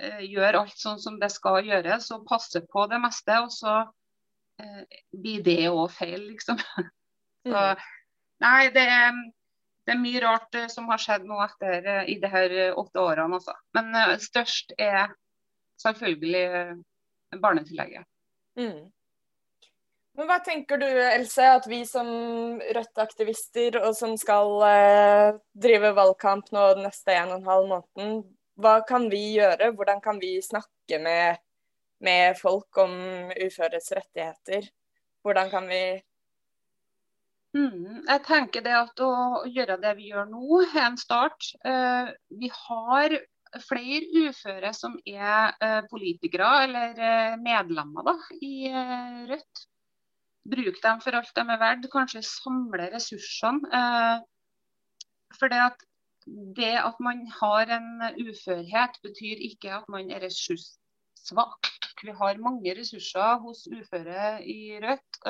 [0.00, 3.36] uh, gjør alt sånn som det skal gjøres og passer på det meste.
[3.44, 3.82] Og så
[5.12, 6.58] blir det òg feil, liksom.
[7.50, 7.84] så, mm.
[8.44, 9.20] nei, det er,
[9.86, 13.40] det er mye rart uh, som har skjedd nå etter i de her åtte årene.
[13.40, 13.54] Også.
[13.76, 13.92] Men
[14.22, 15.10] størst er
[15.82, 16.74] selvfølgelig eh,
[17.40, 18.04] barnetillegget.
[18.58, 18.90] Mm.
[20.12, 22.08] Men Hva tenker du Else, at vi som
[22.60, 28.20] Rødt-aktivister og som skal eh, drive valgkamp nå den neste en og en halv måneden,
[28.60, 29.72] hva kan vi gjøre?
[29.72, 31.40] Hvordan kan vi snakke med,
[32.04, 32.92] med folk om
[33.32, 34.68] uføres rettigheter?
[35.24, 35.82] Hvordan kan vi
[37.52, 41.50] Mm, jeg tenker det at Å gjøre det vi gjør nå, er en start.
[41.66, 42.08] Uh,
[42.40, 43.18] vi har
[43.60, 49.64] flere uføre som er eh, politikere eller eh, medlemmer da, i eh, Rødt.
[50.52, 51.88] Bruk dem for alt de er verdt.
[51.92, 53.82] Kanskje samle ressursene.
[55.38, 55.84] for det at,
[56.56, 61.70] det at man har en uførhet, betyr ikke at man er ressurssvak.
[62.02, 65.20] Vi har mange ressurser hos uføre i Rødt.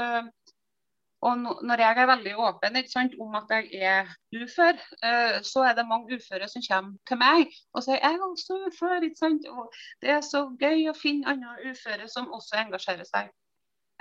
[1.23, 4.09] Og når jeg er veldig åpen sant, om at jeg er
[4.43, 8.25] ufør, uh, så er det mange uføre som kommer til meg og sier jeg er
[8.27, 9.07] også ufør.
[9.53, 13.31] Og det er så gøy å finne andre uføre som også engasjerer seg.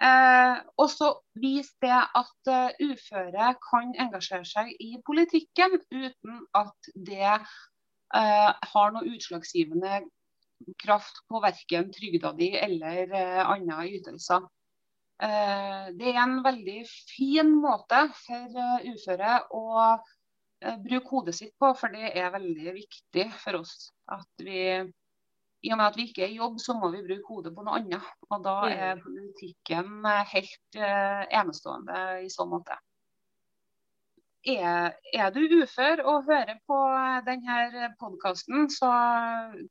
[0.01, 6.93] Uh, og så viser det at uh, uføre kan engasjere seg i politikken uten at
[6.95, 7.35] det
[8.11, 10.01] har noe utslagsgivende
[10.83, 13.13] kraft på verken trygda di eller
[13.45, 14.49] andre ytelser.
[15.21, 21.53] Eh, det er en veldig fin måte for eh, uføre å eh, bruke hodet sitt
[21.61, 24.63] på, for det er veldig viktig for oss at vi
[25.61, 27.61] i og med at vi ikke er i jobb, så må vi bruke hodet på
[27.61, 28.07] noe annet.
[28.31, 32.79] Og da er politikken helt enestående i så måte.
[34.41, 36.79] Er, er, du ufør og hører på
[37.27, 38.89] denne podkasten, så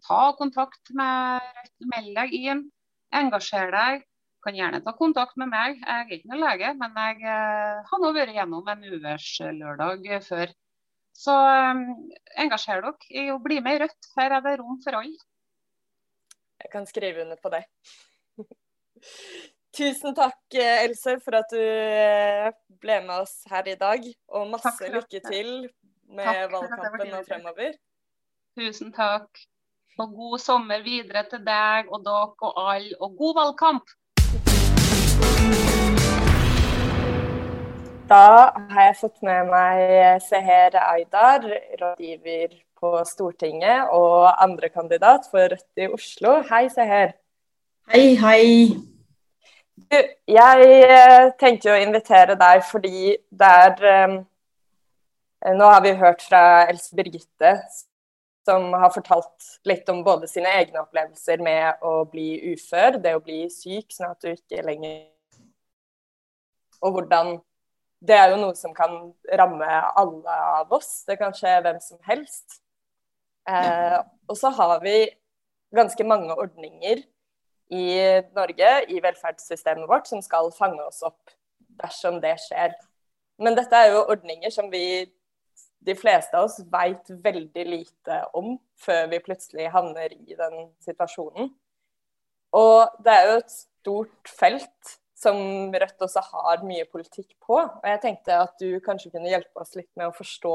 [0.07, 1.75] ta kontakt med Rødt.
[1.91, 2.63] Meld deg inn.
[3.11, 4.07] Engasjer deg
[4.45, 5.79] kan gjerne ta kontakt med meg.
[5.81, 10.55] Jeg er ikke noen lege, men jeg uh, har nå vært gjennom en uværslørdag før.
[11.21, 11.83] Så um,
[12.41, 14.13] engasjer dere i å bli med i Rødt.
[14.17, 15.19] Her er det rom for alle.
[16.61, 17.65] Jeg kan skrive under på det.
[19.77, 22.49] Tusen takk, Else, for at du eh,
[22.83, 24.09] ble med oss her i dag.
[24.35, 25.53] Og masse lykke til
[26.11, 27.79] med valgkampen og fremover.
[28.59, 29.45] Tusen takk.
[30.01, 33.97] Og god sommer videre til deg og dere og alle, og god valgkamp!
[38.11, 41.45] Da har jeg fått med meg Seher Aydar,
[41.79, 46.41] rådgiver på Stortinget og andrekandidat for Rødt i Oslo.
[46.49, 47.13] Hei, Seher.
[47.93, 48.47] Hei, hei.
[49.91, 49.97] Du,
[50.31, 54.19] jeg eh, tenkte å invitere deg fordi det er um,
[55.57, 57.55] Nå har vi hørt fra Else Birgitte,
[58.45, 63.23] som har fortalt litt om både sine egne opplevelser med å bli ufør, det å
[63.25, 65.07] bli syk sånn at du ikke lenger
[66.81, 67.39] Og hvordan
[68.01, 69.67] Det er jo noe som kan ramme
[70.01, 71.03] alle av oss.
[71.05, 72.63] Det kan skje hvem som helst.
[73.45, 74.95] Eh, og så har vi
[75.77, 77.03] ganske mange ordninger
[77.77, 77.85] i
[78.33, 81.35] Norge, i velferdssystemet vårt, som skal fange oss opp
[81.83, 82.73] dersom det skjer.
[83.37, 85.05] Men dette er jo ordninger som vi
[85.81, 91.49] de fleste av oss veit veldig lite om før vi plutselig havner i den situasjonen.
[92.57, 95.37] Og det er jo et stort felt som
[95.75, 97.59] Rødt også har mye politikk på.
[97.61, 100.55] Og jeg tenkte at du kanskje kunne hjelpe oss litt med å forstå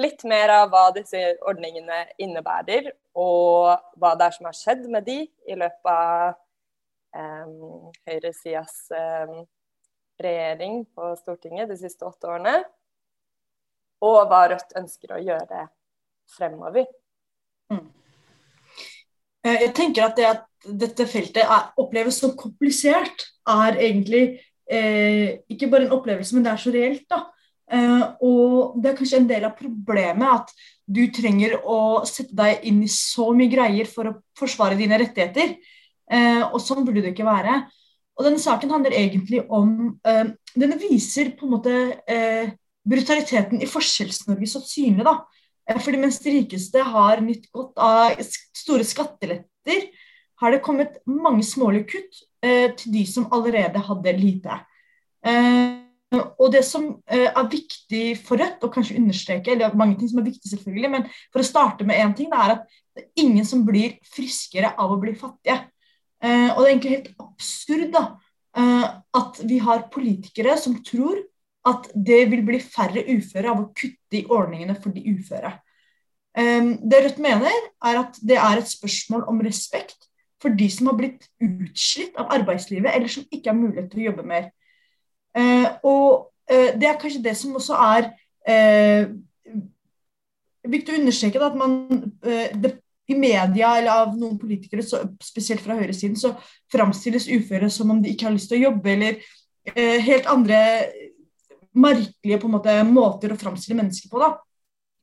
[0.00, 5.04] litt mer av hva disse ordningene innebærer, og hva det er som har skjedd med
[5.04, 6.38] de i løpet av
[7.12, 9.42] um, høyresidas um,
[10.22, 12.62] regjering på Stortinget de siste åtte årene
[14.02, 15.66] og hva Rødt ønsker å gjøre
[16.32, 16.88] fremover.
[17.72, 17.86] Mm.
[19.44, 24.24] Eh, jeg tenker at det at dette feltet er, oppleves så komplisert, er egentlig
[24.70, 27.06] eh, ikke bare en opplevelse, men det er så reelt.
[27.10, 27.24] da.
[27.72, 30.52] Eh, og det er kanskje en del av problemet at
[30.92, 35.56] du trenger å sette deg inn i så mye greier for å forsvare dine rettigheter.
[36.12, 37.62] Eh, og sånn burde det ikke være.
[38.18, 42.50] Og denne saken handler egentlig om uh, Denne viser på en måte uh,
[42.84, 45.06] brutaliteten i Forskjells-Norge så synlig.
[45.06, 45.14] da.
[45.62, 48.18] Fordi mens de rikeste har nytt godt av
[48.56, 49.86] store skatteletter,
[50.42, 54.62] har det kommet mange smålige kutt eh, til de som allerede hadde lite.
[56.12, 60.26] og det som er viktig for Rødt, og kanskje understreke, eller mange ting som er
[60.26, 63.46] viktig selvfølgelig, men for å starte med én ting, det er at det er ingen
[63.48, 65.60] som blir friskere av å bli fattige.
[66.22, 68.02] Eh, og det er egentlig helt absurd da,
[68.56, 68.88] eh,
[69.18, 71.22] at vi har politikere som tror
[71.68, 75.52] at det vil bli færre uføre av å kutte i ordningene for de uføre.
[76.38, 80.08] Eh, det Rødt mener, er at det er et spørsmål om respekt
[80.42, 84.08] for de som har blitt utslitt av arbeidslivet, eller som ikke har mulighet til å
[84.10, 84.48] jobbe mer.
[85.38, 88.10] Eh, og eh, det er kanskje det som også er
[88.48, 89.12] eh,
[90.66, 91.78] viktig å understreke at man,
[92.22, 92.76] det
[93.10, 94.84] i media eller av noen politikere,
[95.22, 96.34] spesielt fra høyresiden, så
[96.72, 99.18] framstilles uføre som om de ikke har lyst til å jobbe, eller
[99.74, 100.60] eh, helt andre
[101.72, 104.20] merkelige på en måte, måter å framstille mennesker på.
[104.22, 104.34] da.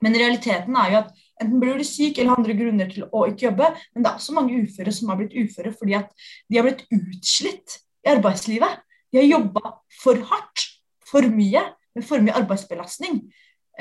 [0.03, 1.09] Men realiteten er jo at
[1.41, 4.20] enten blir du syk eller har andre grunner til å ikke jobbe, men det er
[4.20, 6.13] også mange uføre som har blitt uføre fordi at
[6.47, 8.80] de har blitt utslitt i arbeidslivet.
[9.11, 10.65] De har jobba for hardt,
[11.09, 11.63] for mye,
[11.97, 13.24] med for mye arbeidsbelastning,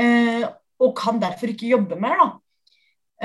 [0.00, 0.46] eh,
[0.80, 2.16] og kan derfor ikke jobbe mer.
[2.18, 2.28] da.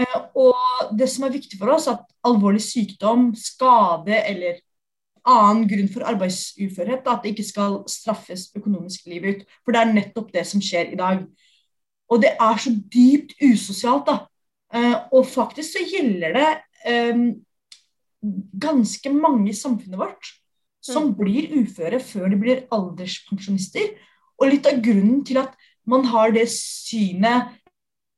[0.04, 4.60] Eh, og det som er viktig for oss, at alvorlig sykdom, skade eller
[5.30, 9.58] annen grunn for arbeidsuførhet, at det ikke skal straffes økonomisk livet ut.
[9.64, 11.24] For det er nettopp det som skjer i dag.
[12.12, 14.18] Og det er så dypt usosialt, da.
[14.74, 16.50] Eh, og faktisk så gjelder det
[17.14, 17.28] um,
[18.60, 20.32] ganske mange i samfunnet vårt
[20.84, 21.18] som mm.
[21.20, 23.94] blir uføre før de blir alderspensjonister.
[24.42, 25.54] Og litt av grunnen til at
[25.88, 27.54] man har det synet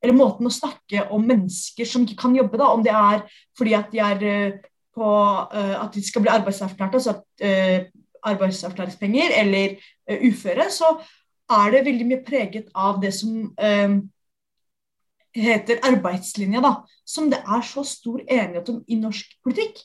[0.03, 3.23] eller måten å snakke om mennesker som ikke kan jobbe, da, om det er
[3.57, 4.57] fordi at de er eh,
[4.95, 5.11] på
[5.51, 9.75] uh, at de skal bli arbeidsavklarte, altså uh, arbeidsavklaringspenger, eller
[10.11, 10.95] uh, uføre, så
[11.51, 13.51] er det veldig mye preget av det som
[15.35, 16.71] heter arbeidslinja, da,
[17.05, 19.83] som det er så stor enighet om i norsk politikk.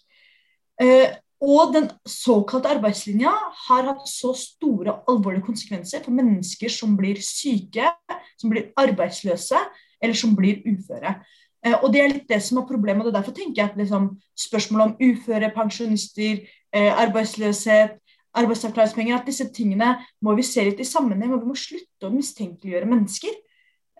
[1.41, 3.33] og den såkalte arbeidslinja
[3.67, 7.93] har hatt så store alvorlige konsekvenser for mennesker som blir syke,
[8.41, 9.61] som blir arbeidsløse,
[10.01, 11.19] eller som blir uføre.
[11.67, 13.07] Eh, og Det er litt det som er problemet.
[13.07, 17.99] og Derfor tenker jeg at liksom, spørsmålet om uføre, pensjonister, eh, arbeidsløshet,
[18.35, 21.33] arbeidsavklaringspenger, at disse tingene må vi se litt i sammenheng.
[21.33, 23.35] og Vi må slutte å mistenkeliggjøre mennesker.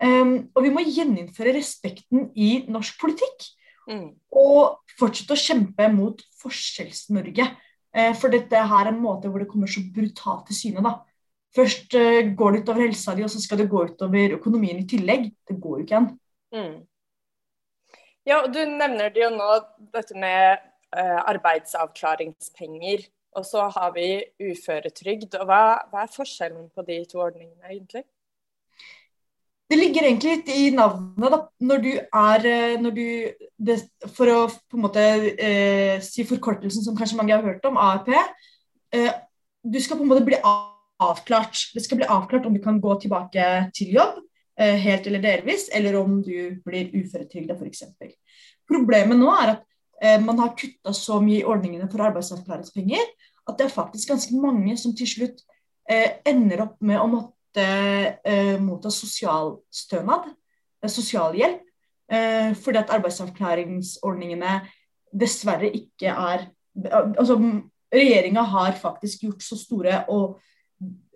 [0.01, 3.43] Um, og vi må gjeninnføre respekten i norsk politikk.
[3.89, 4.15] Mm.
[4.33, 7.45] Og fortsette å kjempe mot Forskjells-Norge.
[7.93, 10.81] Uh, for dette her er en måte hvor det kommer så brutalt til syne.
[10.81, 10.95] da.
[11.53, 14.87] Først uh, går det utover helsa di, og så skal det gå utover økonomien i
[14.89, 15.29] tillegg.
[15.45, 16.09] Det går jo ikke an.
[16.55, 16.79] Mm.
[18.27, 19.49] Ja, og Du nevner det jo nå,
[19.95, 20.61] dette med
[20.93, 23.07] uh, arbeidsavklaringspenger.
[23.39, 24.07] Og så har vi
[24.43, 25.37] uføretrygd.
[25.39, 25.61] og hva,
[25.91, 28.03] hva, er forskjellen på de to ordningene, egentlig?
[29.71, 31.31] Det ligger egentlig litt i navnet.
[31.31, 33.05] da, Når du er eh, når du,
[33.55, 33.77] det,
[34.17, 38.11] For å på en måte eh, si forkortelsen som kanskje mange har hørt om, ARP.
[38.91, 39.13] Eh,
[39.63, 41.69] du skal på en måte bli avklart.
[41.71, 43.47] Det skal bli avklart om du kan gå tilbake
[43.77, 44.19] til jobb,
[44.61, 47.83] helt eller delvis, eller om du blir uføretrygda f.eks.
[48.69, 49.63] Problemet nå er at
[50.03, 53.09] eh, man har kutta så mye i ordningene for arbeidsavklaringspenger
[53.49, 55.41] at det er faktisk ganske mange som til slutt
[55.89, 57.65] eh, ender opp med å måtte
[58.63, 60.29] motta sosialstønad,
[60.87, 61.65] sosialhjelp,
[62.63, 64.53] fordi at arbeidsavklaringsordningene
[65.11, 66.45] dessverre ikke er
[67.19, 67.35] altså
[67.91, 70.37] Regjeringa har faktisk gjort så store og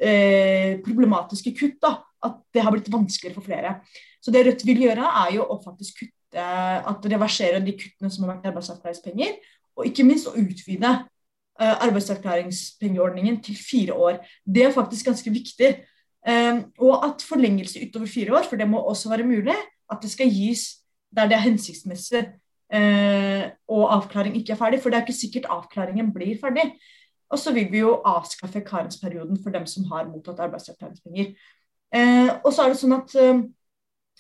[0.02, 1.78] eh, problematiske kutt.
[1.82, 1.94] da,
[2.26, 3.76] At det har blitt vanskeligere for flere.
[4.24, 6.46] Så det Rødt vil gjøre, er jo å faktisk kutte
[6.92, 9.36] at reversere de kuttene som har vært i arbeidsavklaringspenger,
[9.76, 10.92] og ikke minst å utvide
[11.62, 14.18] eh, arbeidsavklaringspengeordningen til fire år.
[14.44, 15.70] Det er faktisk ganske viktig.
[16.26, 19.56] Eh, og at forlengelse utover fire år, for det må også være mulig,
[19.92, 20.68] at det skal gis
[21.16, 22.24] der det er hensiktsmessig
[22.74, 24.82] eh, og avklaring ikke er ferdig.
[24.82, 26.72] For det er ikke sikkert avklaringen blir ferdig.
[27.32, 31.32] Og så vil vi jo avskaffe karensperioden for dem som har mottatt arbeidsavklaringspenger.
[31.96, 33.44] Eh, og så er det sånn at eh,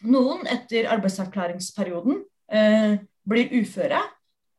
[0.07, 2.21] noen etter arbeidsavklaringsperioden
[2.51, 2.97] eh,
[3.27, 3.99] blir uføre,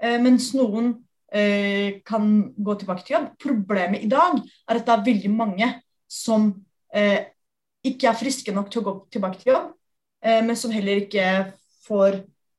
[0.02, 0.92] eh, mens noen
[1.32, 3.30] eh, kan gå tilbake til jobb.
[3.42, 5.70] Problemet i dag er at det er veldig mange
[6.10, 6.50] som
[6.94, 7.32] eh,
[7.86, 9.72] ikke er friske nok til å gå tilbake til jobb,
[10.26, 11.22] men som heller ikke
[11.86, 12.16] får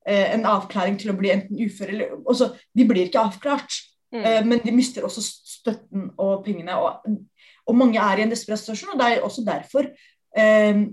[0.07, 3.75] en avklaring til å bli enten ufør eller også, altså, De blir ikke avklart.
[4.13, 4.23] Mm.
[4.23, 6.77] Eh, men de mister også støtten og pengene.
[6.79, 7.17] Og,
[7.65, 8.93] og, mange er i en desperat situasjon.
[8.93, 9.89] og Det er også derfor
[10.35, 10.83] eh,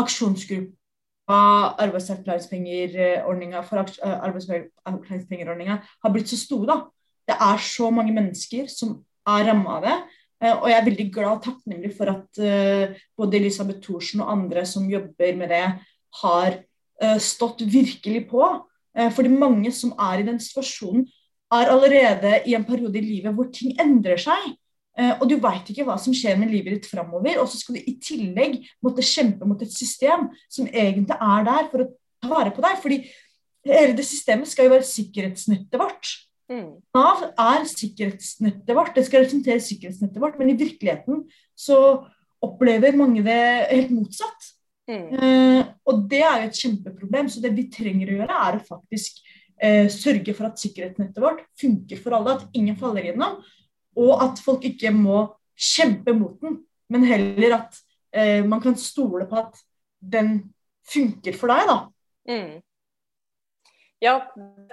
[0.00, 1.40] aksjonsgruppa
[1.84, 6.66] arbeidsavklaringspengerordninga for eh, arbeidsavklaringspengerordninga har blitt så store.
[6.66, 6.80] da.
[7.30, 9.98] Det er så mange mennesker som er ramma av det.
[10.40, 14.32] Eh, og jeg er veldig glad og takknemlig for at uh, både Elisabeth Thorsen og
[14.32, 15.66] andre som jobber med det,
[16.22, 16.56] har
[17.04, 18.46] uh, stått virkelig på.
[18.96, 21.06] Uh, fordi mange som er i den situasjonen,
[21.50, 24.52] er allerede i en periode i livet hvor ting endrer seg.
[25.20, 27.40] Og du veit ikke hva som skjer med livet ditt framover.
[27.42, 31.68] Og så skal du i tillegg måtte kjempe mot et system som egentlig er der
[31.72, 31.90] for å
[32.20, 32.80] ta vare på deg.
[32.82, 33.00] fordi
[33.66, 36.14] hele det systemet skal jo være sikkerhetsnettet vårt.
[36.50, 36.70] Mm.
[36.96, 41.22] Nav er sikkerhetsnettet vårt, det skal representere sikkerhetsnettet vårt, men i virkeligheten
[41.54, 41.78] så
[42.42, 44.48] opplever mange det helt motsatt.
[44.90, 45.06] Mm.
[45.14, 47.28] Eh, og det er jo et kjempeproblem.
[47.30, 49.20] Så det vi trenger å gjøre, er å faktisk
[49.62, 53.38] eh, sørge for at sikkerhetsnettet vårt funker for alle, at ingen faller gjennom,
[54.00, 55.26] og at folk ikke må
[55.60, 57.78] kjempe mot den, men heller at
[58.16, 59.60] eh, man kan stole på at
[60.00, 60.38] den
[60.88, 61.78] funker for deg, da.
[62.30, 62.60] Mm.
[64.00, 64.14] Ja,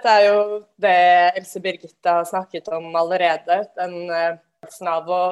[0.00, 0.42] det er jo
[0.80, 0.96] det
[1.36, 3.60] Else Birgitte har snakket om allerede.
[3.76, 5.22] Den eh, følelsen av å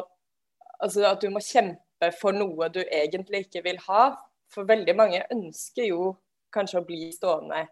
[0.77, 4.11] Altså at du må kjempe for noe du egentlig ikke vil ha.
[4.53, 6.11] For veldig mange ønsker jo
[6.53, 7.63] kanskje å bli stående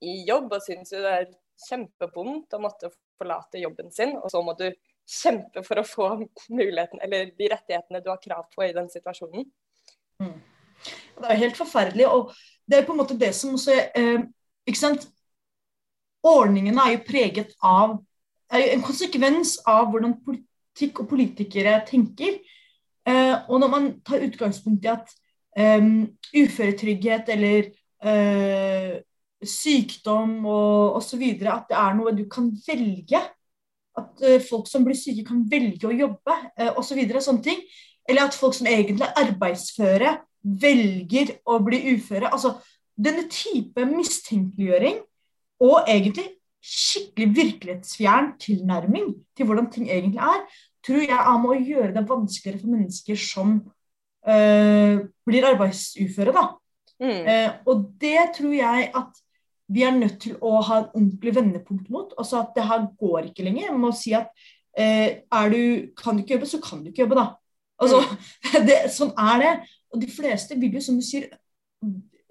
[0.00, 1.26] i jobb, og syns jo det er
[1.66, 2.88] kjempevondt å måtte
[3.20, 4.14] forlate jobben sin.
[4.16, 4.70] Og så må du
[5.06, 6.08] kjempe for å få
[6.50, 9.46] muligheten, eller de rettighetene du har krav på i den situasjonen.
[10.22, 10.38] Mm.
[11.16, 12.08] Det er helt forferdelig.
[12.10, 12.32] Og
[12.66, 14.26] det er på en måte det som også eh,
[14.66, 15.06] ikke sant?
[16.26, 17.92] ordningene er jo preget av
[18.50, 22.40] er en konsekvens av hvordan politikk og politikere tenker.
[23.06, 25.12] Eh, og når man tar utgangspunkt i at
[25.56, 27.70] um, uføretrygghet eller
[28.04, 28.96] uh,
[29.46, 31.22] sykdom og osv.
[31.46, 33.22] At det er noe du kan velge.
[33.96, 37.02] At uh, folk som blir syke, kan velge å jobbe uh, osv.
[37.16, 37.60] Så sånne ting.
[38.06, 40.16] Eller at folk som egentlig er arbeidsføre,
[40.46, 42.30] velger å bli uføre.
[42.30, 42.54] Altså,
[42.96, 45.00] denne type mistenkeliggjøring
[45.64, 46.28] og egentlig
[46.66, 50.40] skikkelig virkelighetsfjern tilnærming til hvordan ting egentlig er,
[50.86, 53.52] tror jeg er med å gjøre det vanskeligere for mennesker som
[54.28, 56.34] øh, blir arbeidsuføre.
[56.34, 56.46] da.
[56.96, 57.26] Mm.
[57.28, 59.18] Uh, og det tror jeg at
[59.72, 62.12] vi er nødt til å ha et ordentlig vendepunkt mot.
[62.18, 63.68] altså At det her går ikke lenger.
[63.68, 64.30] Jeg må si at
[64.78, 67.26] uh, du, kan du ikke jobbe, så kan du ikke jobbe, da.
[67.82, 68.60] Altså, mm.
[68.68, 69.54] det, sånn er det.
[69.92, 71.28] Og de fleste vil jo, som du sier,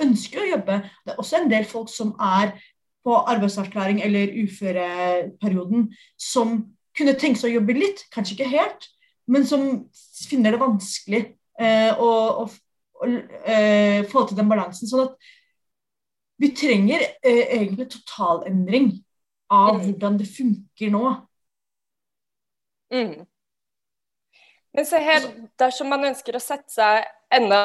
[0.01, 0.79] ønsker å jobbe.
[1.03, 2.55] Det er også en del folk som er
[3.05, 6.57] på arbeidsavklaring eller uføreperioden som
[6.97, 8.87] kunne tenke seg å jobbe litt, kanskje ikke helt,
[9.29, 9.65] men som
[10.29, 11.21] finner det vanskelig
[11.59, 12.09] eh, å,
[12.41, 12.45] å,
[13.03, 13.09] å
[13.51, 14.89] eh, få til den balansen.
[14.89, 15.29] Sånn at
[16.41, 18.91] vi trenger eh, egentlig totalendring
[19.53, 19.85] av mm.
[19.85, 21.05] hvordan det funker nå.
[22.93, 23.25] Mm.
[24.75, 25.27] Men se her,
[25.59, 27.59] dersom man ønsker å sette seg enda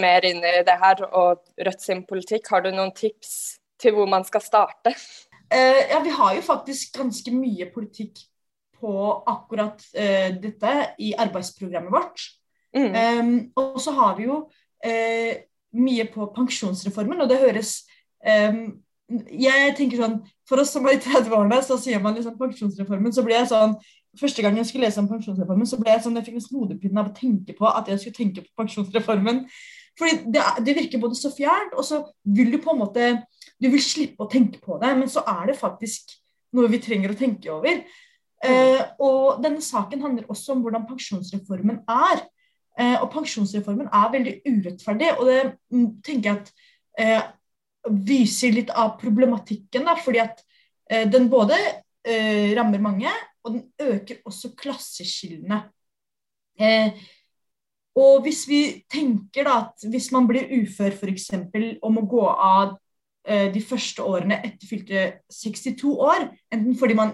[0.00, 4.08] mer inn i det her og Rødt sin politikk, har du noen tips til hvor
[4.08, 4.94] man skal starte?
[5.50, 8.22] Eh, ja, vi har jo faktisk ganske mye politikk
[8.80, 8.92] på
[9.28, 12.28] akkurat eh, dette i arbeidsprogrammet vårt.
[12.76, 12.94] Mm.
[12.94, 15.32] Um, og så har vi jo uh,
[15.76, 17.80] mye på pensjonsreformen, og det høres
[18.26, 23.14] um, Jeg tenker sånn For oss som er i 30-årene, så sier man liksom pensjonsreformen,
[23.14, 23.76] så blir jeg sånn
[24.18, 26.98] Første gang jeg skulle lese om pensjonsreformen, så ble jeg sånn, jeg fikk nesten hodepine
[26.98, 29.44] av å tenke på at jeg skulle tenke på pensjonsreformen.
[30.00, 33.04] Fordi det, det virker både så fjernt, og så vil du på en måte
[33.60, 36.14] du vil slippe å tenke på det, men så er det faktisk
[36.56, 37.82] noe vi trenger å tenke over.
[38.40, 42.24] Eh, og denne saken handler også om hvordan pensjonsreformen er.
[42.80, 45.38] Eh, og pensjonsreformen er veldig urettferdig, og det
[45.72, 46.52] mm, tenker jeg at
[47.02, 47.30] eh,
[48.08, 49.86] viser litt av problematikken.
[49.88, 50.42] Da, fordi at
[50.90, 53.12] eh, den både eh, rammer mange,
[53.44, 53.64] og den
[53.94, 55.62] øker også klasseskillene.
[56.60, 56.92] Eh,
[58.00, 58.60] og hvis vi
[58.90, 61.32] tenker da at hvis man blir ufør f.eks.
[61.82, 62.78] og må gå av
[63.28, 67.12] Eh, de første årene etter fylte 62 år, enten fordi man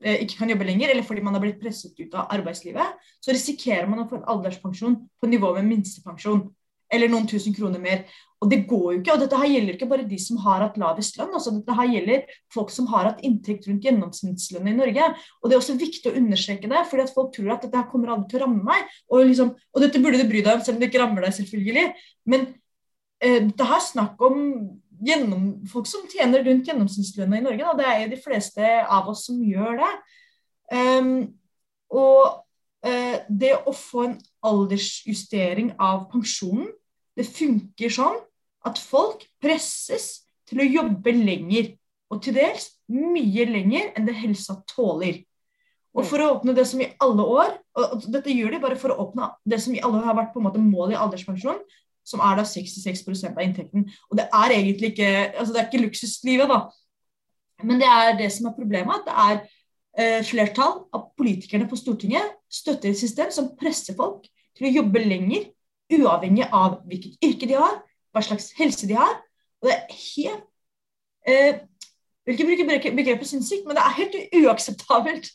[0.00, 3.88] ikke kan jobbe lenger, eller fordi man har blitt presset ut av arbeidslivet, så risikerer
[3.90, 6.46] man å få en alderspensjon på nivå med minstepensjon.
[6.90, 8.00] Eller noen tusen kroner mer.
[8.40, 9.14] Og det går jo ikke.
[9.14, 11.34] Og dette her gjelder ikke bare de som har hatt lavest lønn.
[11.36, 15.10] altså Dette her gjelder folk som har hatt inntekt rundt gjennomsnittslønna i Norge.
[15.38, 17.86] Og det er også viktig å understreke det, fordi at folk tror at dette her
[17.92, 18.90] kommer aldri til å ramme meg.
[19.12, 21.36] Og, liksom, og dette burde du bry deg om, selv om det ikke rammer deg,
[21.36, 21.86] selvfølgelig.
[22.32, 22.48] Men
[23.20, 24.40] eh, det her snakk om
[25.04, 27.64] gjennom, folk som tjener rundt gjennomsnittslønna i Norge.
[27.64, 27.74] Da.
[27.78, 29.90] Det er jo de fleste av oss som gjør det.
[30.70, 31.12] Um,
[31.90, 32.42] og
[32.86, 36.70] uh, det å få en aldersjustering av pensjonen,
[37.18, 38.20] det funker sånn
[38.68, 41.74] at folk presses til å jobbe lenger.
[42.10, 45.22] Og til dels mye lenger enn det helsa tåler.
[45.94, 48.92] Og for å åpne det som i alle år og Dette gjør de bare for
[48.92, 51.58] å åpne det som i alle år har vært på en måte målet i alderspensjon,
[52.10, 53.86] som er da 66% av inntekten.
[54.10, 56.60] Og det er egentlig ikke altså det er ikke luksuslivet, da.
[57.66, 59.00] Men det er det som er problemet.
[59.00, 59.40] at det er
[60.18, 64.26] eh, flertall av politikerne på Stortinget støtter et system som presser folk
[64.58, 65.50] til å jobbe lenger,
[65.90, 67.80] uavhengig av hvilket yrke de har,
[68.14, 69.18] hva slags helse de har.
[69.60, 70.46] Og det er helt
[71.28, 71.60] eh,
[72.38, 75.30] vil ikke bruke begrepet sinnssykt, men det er helt uakseptabelt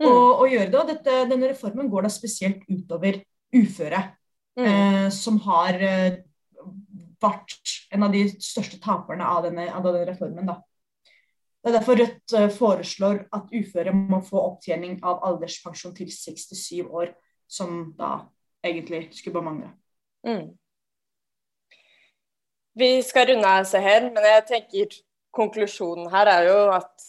[0.00, 0.06] mm.
[0.06, 0.12] å,
[0.42, 0.80] å, gjøre det.
[0.80, 3.20] Og dette, denne reformen går da spesielt utover
[3.56, 4.02] uføre,
[4.58, 4.66] mm.
[4.66, 6.20] eh, som har eh,
[7.20, 10.48] vært en av de største taperne av denne, av denne reformen.
[10.48, 10.60] da.
[11.60, 16.88] Det er derfor Rødt eh, foreslår at uføre må få opptjening av alderspensjon til 67
[16.88, 17.12] år,
[17.50, 18.30] som da
[18.64, 19.70] egentlig skulle bare mangle.
[20.26, 20.48] Mm.
[22.80, 25.00] Vi skal runde av se her, men jeg tenker
[25.36, 27.08] konklusjonen her er jo at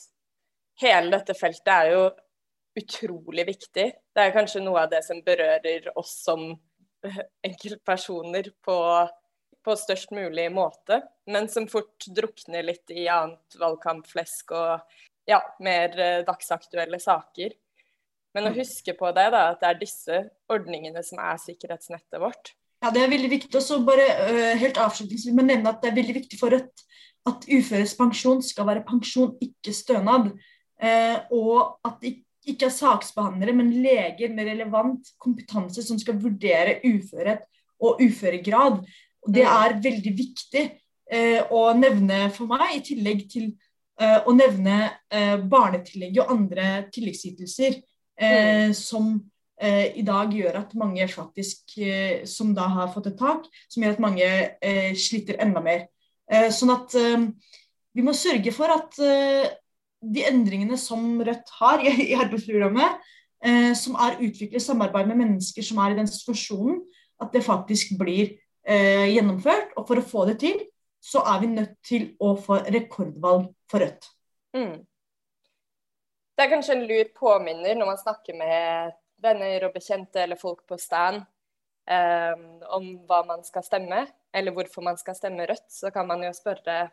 [0.82, 2.04] hele dette feltet er jo
[2.82, 3.88] utrolig viktig.
[4.16, 6.50] Det er kanskje noe av det som berører oss som
[7.48, 8.78] enkeltpersoner på
[9.66, 14.96] på størst mulig måte, men som fort drukner litt i annet valgkampflesk og
[15.30, 17.54] ja, mer eh, dagsaktuelle saker.
[18.34, 18.58] Men å mm.
[18.62, 20.20] huske på det, da, at det er disse
[20.52, 22.54] ordningene som er sikkerhetsnettet vårt.
[22.82, 23.54] Ja, Det er veldig viktig.
[23.60, 26.86] Og så bare uh, helt avslutningsvis må nevne at det er veldig viktig for Rødt
[27.30, 30.32] at uføres pensjon skal være pensjon, ikke stønad.
[30.82, 36.80] Uh, og at det ikke er saksbehandlere, men leger med relevant kompetanse som skal vurdere
[36.86, 37.46] uførhet
[37.82, 38.82] og uføregrad.
[39.22, 40.64] Og Det er veldig viktig
[41.12, 43.52] eh, å nevne for meg, i tillegg til
[44.02, 44.78] eh, å nevne
[45.14, 47.78] eh, barnetillegget og andre tilleggsytelser
[48.22, 48.74] mm.
[48.78, 49.14] som
[49.62, 53.84] eh, i dag gjør at mange faktisk, eh, som da har fått et tak, som
[53.84, 54.30] gjør at mange
[54.62, 55.88] eh, sliter enda mer.
[56.32, 56.94] sånn at
[57.92, 58.96] vi må sørge for at
[60.02, 63.02] de endringene som Rødt har i, i arbeidsprogrammet,
[63.74, 66.76] som er utviklet i samarbeid med mennesker som er i den situasjonen,
[67.22, 68.36] at det faktisk blir
[68.68, 69.76] eh, gjennomført.
[69.78, 70.58] Og for å få det til,
[71.02, 74.10] så er vi nødt til å få rekordvalg for Rødt.
[74.58, 74.82] Mm.
[76.36, 80.64] Det er kanskje en lur påminner når man snakker med venner og bekjente eller folk
[80.70, 81.22] på stand
[81.90, 82.36] eh,
[82.74, 85.70] om hva man skal stemme, eller hvorfor man skal stemme Rødt.
[85.74, 86.84] Så kan man jo spørre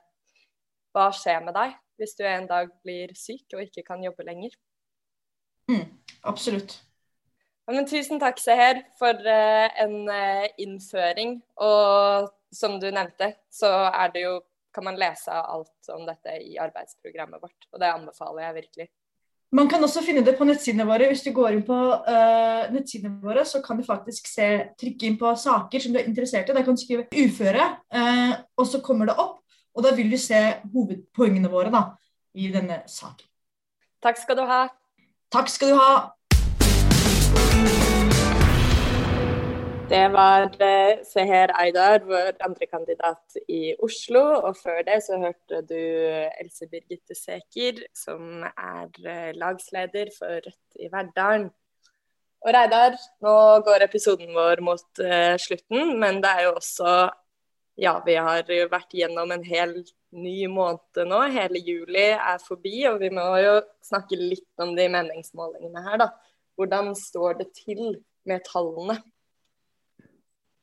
[0.97, 4.55] hva skjer med deg hvis du en dag blir syk og ikke kan jobbe lenger?
[5.69, 5.85] Mm,
[6.25, 6.79] absolutt.
[7.69, 11.37] Men tusen takk, Seher, for uh, en uh, innføring.
[11.61, 14.39] Og som du nevnte, så er det jo
[14.75, 17.69] kan man lese alt om dette i arbeidsprogrammet vårt.
[17.73, 18.89] Og det anbefaler jeg virkelig.
[19.57, 21.09] Man kan også finne det på nettsidene våre.
[21.09, 24.49] Hvis du går inn på uh, nettsidene våre, så kan du faktisk se,
[24.81, 26.57] trykke inn på saker som du er interessert i.
[26.57, 29.38] Der kan du skrive 'uføre', uh, og så kommer det opp.
[29.79, 30.39] Og da vil du se
[30.73, 31.85] hovedpoengene våre da,
[32.35, 33.29] i denne saken.
[34.03, 34.65] Takk skal du ha.
[35.31, 35.93] Takk skal du ha.
[39.89, 40.49] Det var
[41.07, 44.25] Seher Aydar, vår andre kandidat i Oslo.
[44.49, 50.83] Og før det så hørte du Else Birgitte Seker, som er uh, lagsleder for Rødt
[50.83, 51.47] i Verdalen.
[52.43, 53.39] Og Reidar, nå
[53.71, 56.99] går episoden vår mot uh, slutten, men det er jo også
[57.79, 59.77] Ja, vi har vært gjennom en hel
[60.11, 61.21] ny måned nå.
[61.31, 66.09] Hele juli er forbi, og vi må jo snakke litt om de meningsmålingene her, da.
[66.59, 68.99] Hvordan står det til med tallene?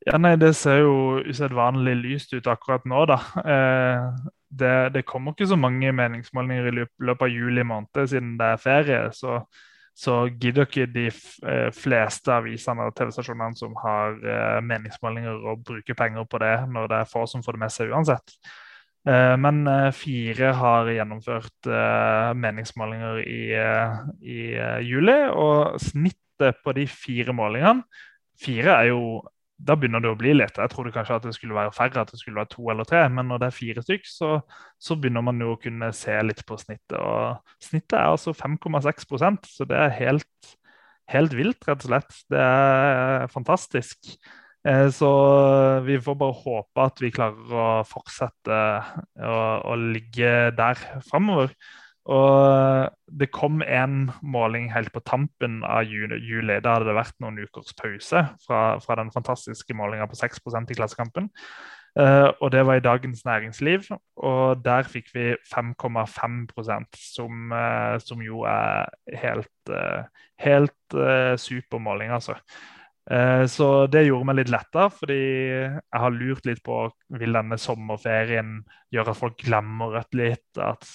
[0.05, 3.21] Ja, nei, Det ser jo usedvanlig lyst ut akkurat nå, da.
[3.41, 8.51] Eh, det, det, kommer ikke så mange meningsmålinger i løpet av juli måned siden det
[8.51, 8.99] er ferie.
[9.15, 9.39] Så,
[9.95, 15.95] så gidder ikke de eh, fleste avisene og TV-stasjonene som har eh, meningsmålinger, å bruke
[15.95, 18.35] penger på det når det er få som får det med seg uansett.
[19.07, 19.63] Eh, men
[19.95, 21.71] fire har gjennomført
[22.43, 23.39] meningsmålinger i,
[24.19, 24.41] i
[24.89, 27.87] juli, og snittet på de fire målingene
[28.35, 29.03] Fire er jo
[29.55, 30.57] da begynner det å bli litt.
[30.59, 33.05] Jeg trodde kanskje at det skulle være færre, at det skulle være to eller tre.
[33.11, 34.31] Men når det er fire stykk, så,
[34.81, 36.97] så begynner man jo å kunne se litt på snittet.
[36.99, 40.51] Og snittet er altså 5,6% så det er helt,
[41.11, 42.19] helt, vilt, rett og slett.
[42.33, 44.11] Det er fantastisk.
[44.67, 45.13] Eh, så
[45.87, 48.59] vi får bare håpe at vi klarer å fortsette
[49.23, 49.39] å,
[49.71, 51.55] å ligge der framover.
[52.05, 56.59] Og det kom en måling helt på tampen av juli.
[56.61, 60.77] Da hadde det vært noen ukers pause fra, fra den fantastiske målinga på 6% i
[60.77, 61.31] Klassekampen.
[61.95, 63.85] Uh, og det var i Dagens Næringsliv,
[64.19, 70.03] og der fikk vi 5,5% som, uh, som jo er helt, uh,
[70.43, 70.97] helt
[71.39, 72.35] supermåling, altså.
[73.05, 76.79] Så det gjorde meg litt letta, fordi jeg har lurt litt på
[77.19, 78.55] vil denne sommerferien
[78.93, 80.47] gjøre at folk glemmer Rødt litt.
[80.57, 80.87] At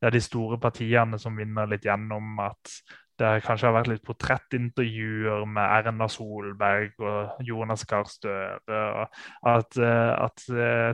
[0.00, 2.38] det er de store partiene som vinner litt gjennom.
[2.40, 2.72] At
[3.18, 9.08] det kanskje har vært litt portrettintervjuer med Erna Solberg og Jonas Gahr Støre.
[9.52, 10.48] At, at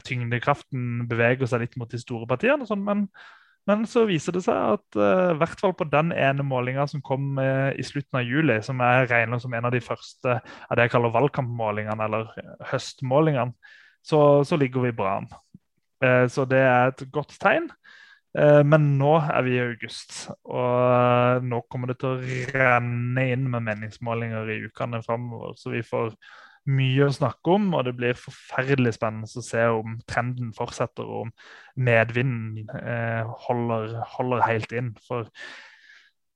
[0.09, 2.67] tyngdekraften beveger seg litt mot de store partiene.
[2.67, 3.07] Sånn, men
[3.69, 7.03] Men så viser det seg at uh, i hvert fall på den ene målinga som
[7.05, 10.77] kom uh, i slutten av juli, som jeg regner som en av de første av
[10.77, 12.29] det jeg kaller valgkampmålingene, eller
[12.73, 13.57] høstmålingene,
[14.05, 15.31] så, så ligger vi bra an.
[16.29, 17.71] Så det er et godt tegn.
[18.69, 23.65] Men nå er vi i august, og nå kommer det til å renne inn med
[23.65, 25.55] meningsmålinger i ukene framover.
[25.57, 26.13] Så vi får
[26.71, 31.29] mye å snakke om, og det blir forferdelig spennende å se om trenden fortsetter, og
[31.29, 31.33] om
[31.77, 34.95] medvinden eh, holder, holder, helt inn.
[35.05, 35.29] For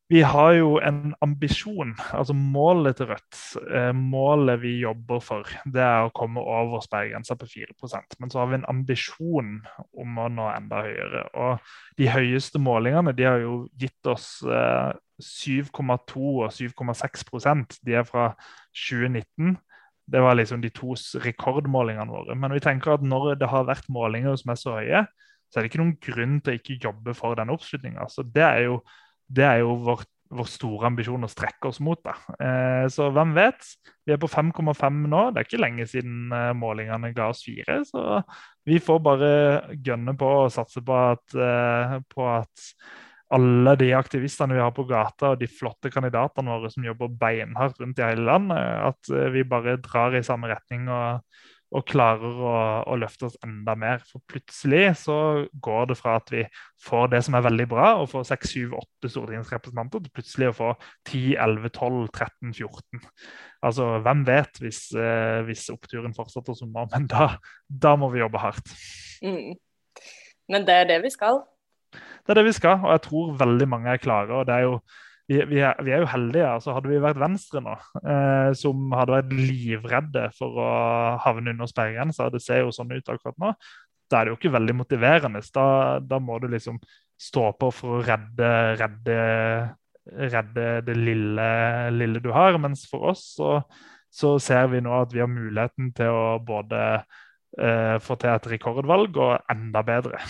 [0.08, 3.40] vi har jo en ambisjon, altså målet til Rødt,
[3.72, 8.40] eh, målet vi jobber for, det er å komme over sperregrensa på 4% Men så
[8.40, 9.58] har vi en ambisjon
[9.92, 11.26] om å nå enda høyere.
[11.36, 18.04] Og de høyeste målingene de har jo gitt oss eh, 7,2 og 7,6% De er
[18.08, 18.30] fra
[18.88, 19.58] 2019.
[20.08, 20.94] Det var liksom de to
[21.24, 22.36] rekordmålingene våre.
[22.38, 25.02] Men vi tenker at når det har vært målinger som er så høye,
[25.48, 28.06] så er det ikke noen grunn til å ikke jobbe for den oppslutninga.
[28.12, 28.78] Så det er jo,
[29.32, 30.04] det er jo vår,
[30.38, 32.10] vår, store ambisjon å strekke oss mot.
[32.36, 33.70] Eh, så hvem vet?
[34.04, 35.22] Vi er på 5,5 nå.
[35.32, 37.80] Det er ikke lenge siden eh, målingene ga oss fire.
[37.88, 38.20] Så
[38.68, 39.32] vi får bare
[39.76, 42.68] gønne på og satse på at, eh, på at
[43.34, 47.80] alle de aktivistene vi har på gata, og de flotte kandidatene våre som jobber beinhardt
[47.82, 48.58] rundt i hele landet,
[48.88, 51.20] at eh, vi bare drar i samme retning og,
[51.76, 52.54] og klarer å,
[52.88, 54.00] å, løfte oss enda mer.
[54.08, 55.18] For plutselig så
[55.52, 56.46] går det fra at vi
[56.86, 60.56] får det som er veldig bra, og får 6, 7, 8 stortingsrepresentanter, til plutselig å
[60.62, 60.70] få
[61.10, 63.04] 10, 11, 12, 13, 14.
[63.68, 67.34] Altså, hvem vet hvis, eh, hvis oppturen fortsetter som nå, men da,
[67.68, 68.72] da må vi jobbe hardt.
[69.20, 69.52] Mm.
[70.48, 71.42] Men det er det vi skal
[72.28, 74.34] det er det vi skal, og jeg tror veldig mange er klare.
[74.36, 74.80] og det er jo
[75.28, 76.46] vi, vi, er, vi, er, jo heldige.
[76.48, 80.68] altså Hadde vi vært Venstre nå, eh, som hadde vært livredde for å
[81.24, 83.52] havne under sperregrensa, det ser jo sånn ut akkurat nå,
[84.08, 85.42] da er det jo ikke veldig motiverende.
[85.52, 85.66] Da,
[86.00, 86.78] da må du liksom
[87.20, 88.50] stå på for å redde,
[88.80, 89.18] redde,
[90.32, 91.48] redde det lille,
[91.92, 92.56] lille, du har.
[92.62, 93.58] Mens for oss så,
[94.08, 98.48] så, ser vi nå at vi har muligheten til å både eh, få til et
[98.54, 100.22] rekordvalg og enda bedre.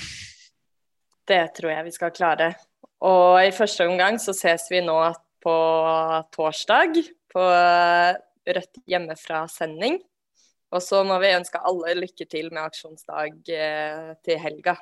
[1.28, 2.52] Det tror jeg vi skal klare.
[3.04, 4.98] Og i første omgang så ses vi nå
[5.44, 5.56] på
[6.34, 7.02] torsdag
[7.32, 7.44] på
[8.48, 9.98] Rødt hjemmefra-sending.
[10.72, 14.74] Og så må vi ønske alle lykke til med aksjonsdag eh, til helga.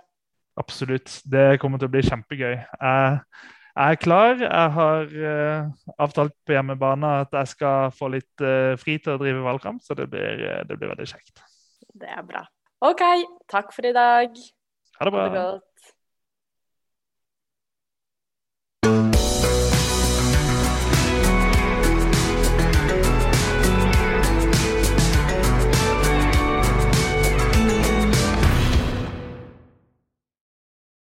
[0.58, 1.20] Absolutt.
[1.26, 2.54] Det kommer til å bli kjempegøy.
[2.54, 3.18] Jeg,
[3.82, 4.38] er klar.
[4.40, 8.46] Jeg har uh, avtalt på hjemmebane at jeg skal få litt
[8.80, 11.44] fri til å drive valgkamp, så det blir, det blir veldig kjekt.
[11.92, 12.46] Det er bra.
[12.86, 13.04] OK,
[13.52, 14.40] takk for i dag.
[14.96, 15.26] Ha det bra.
[15.26, 15.95] Ha det godt.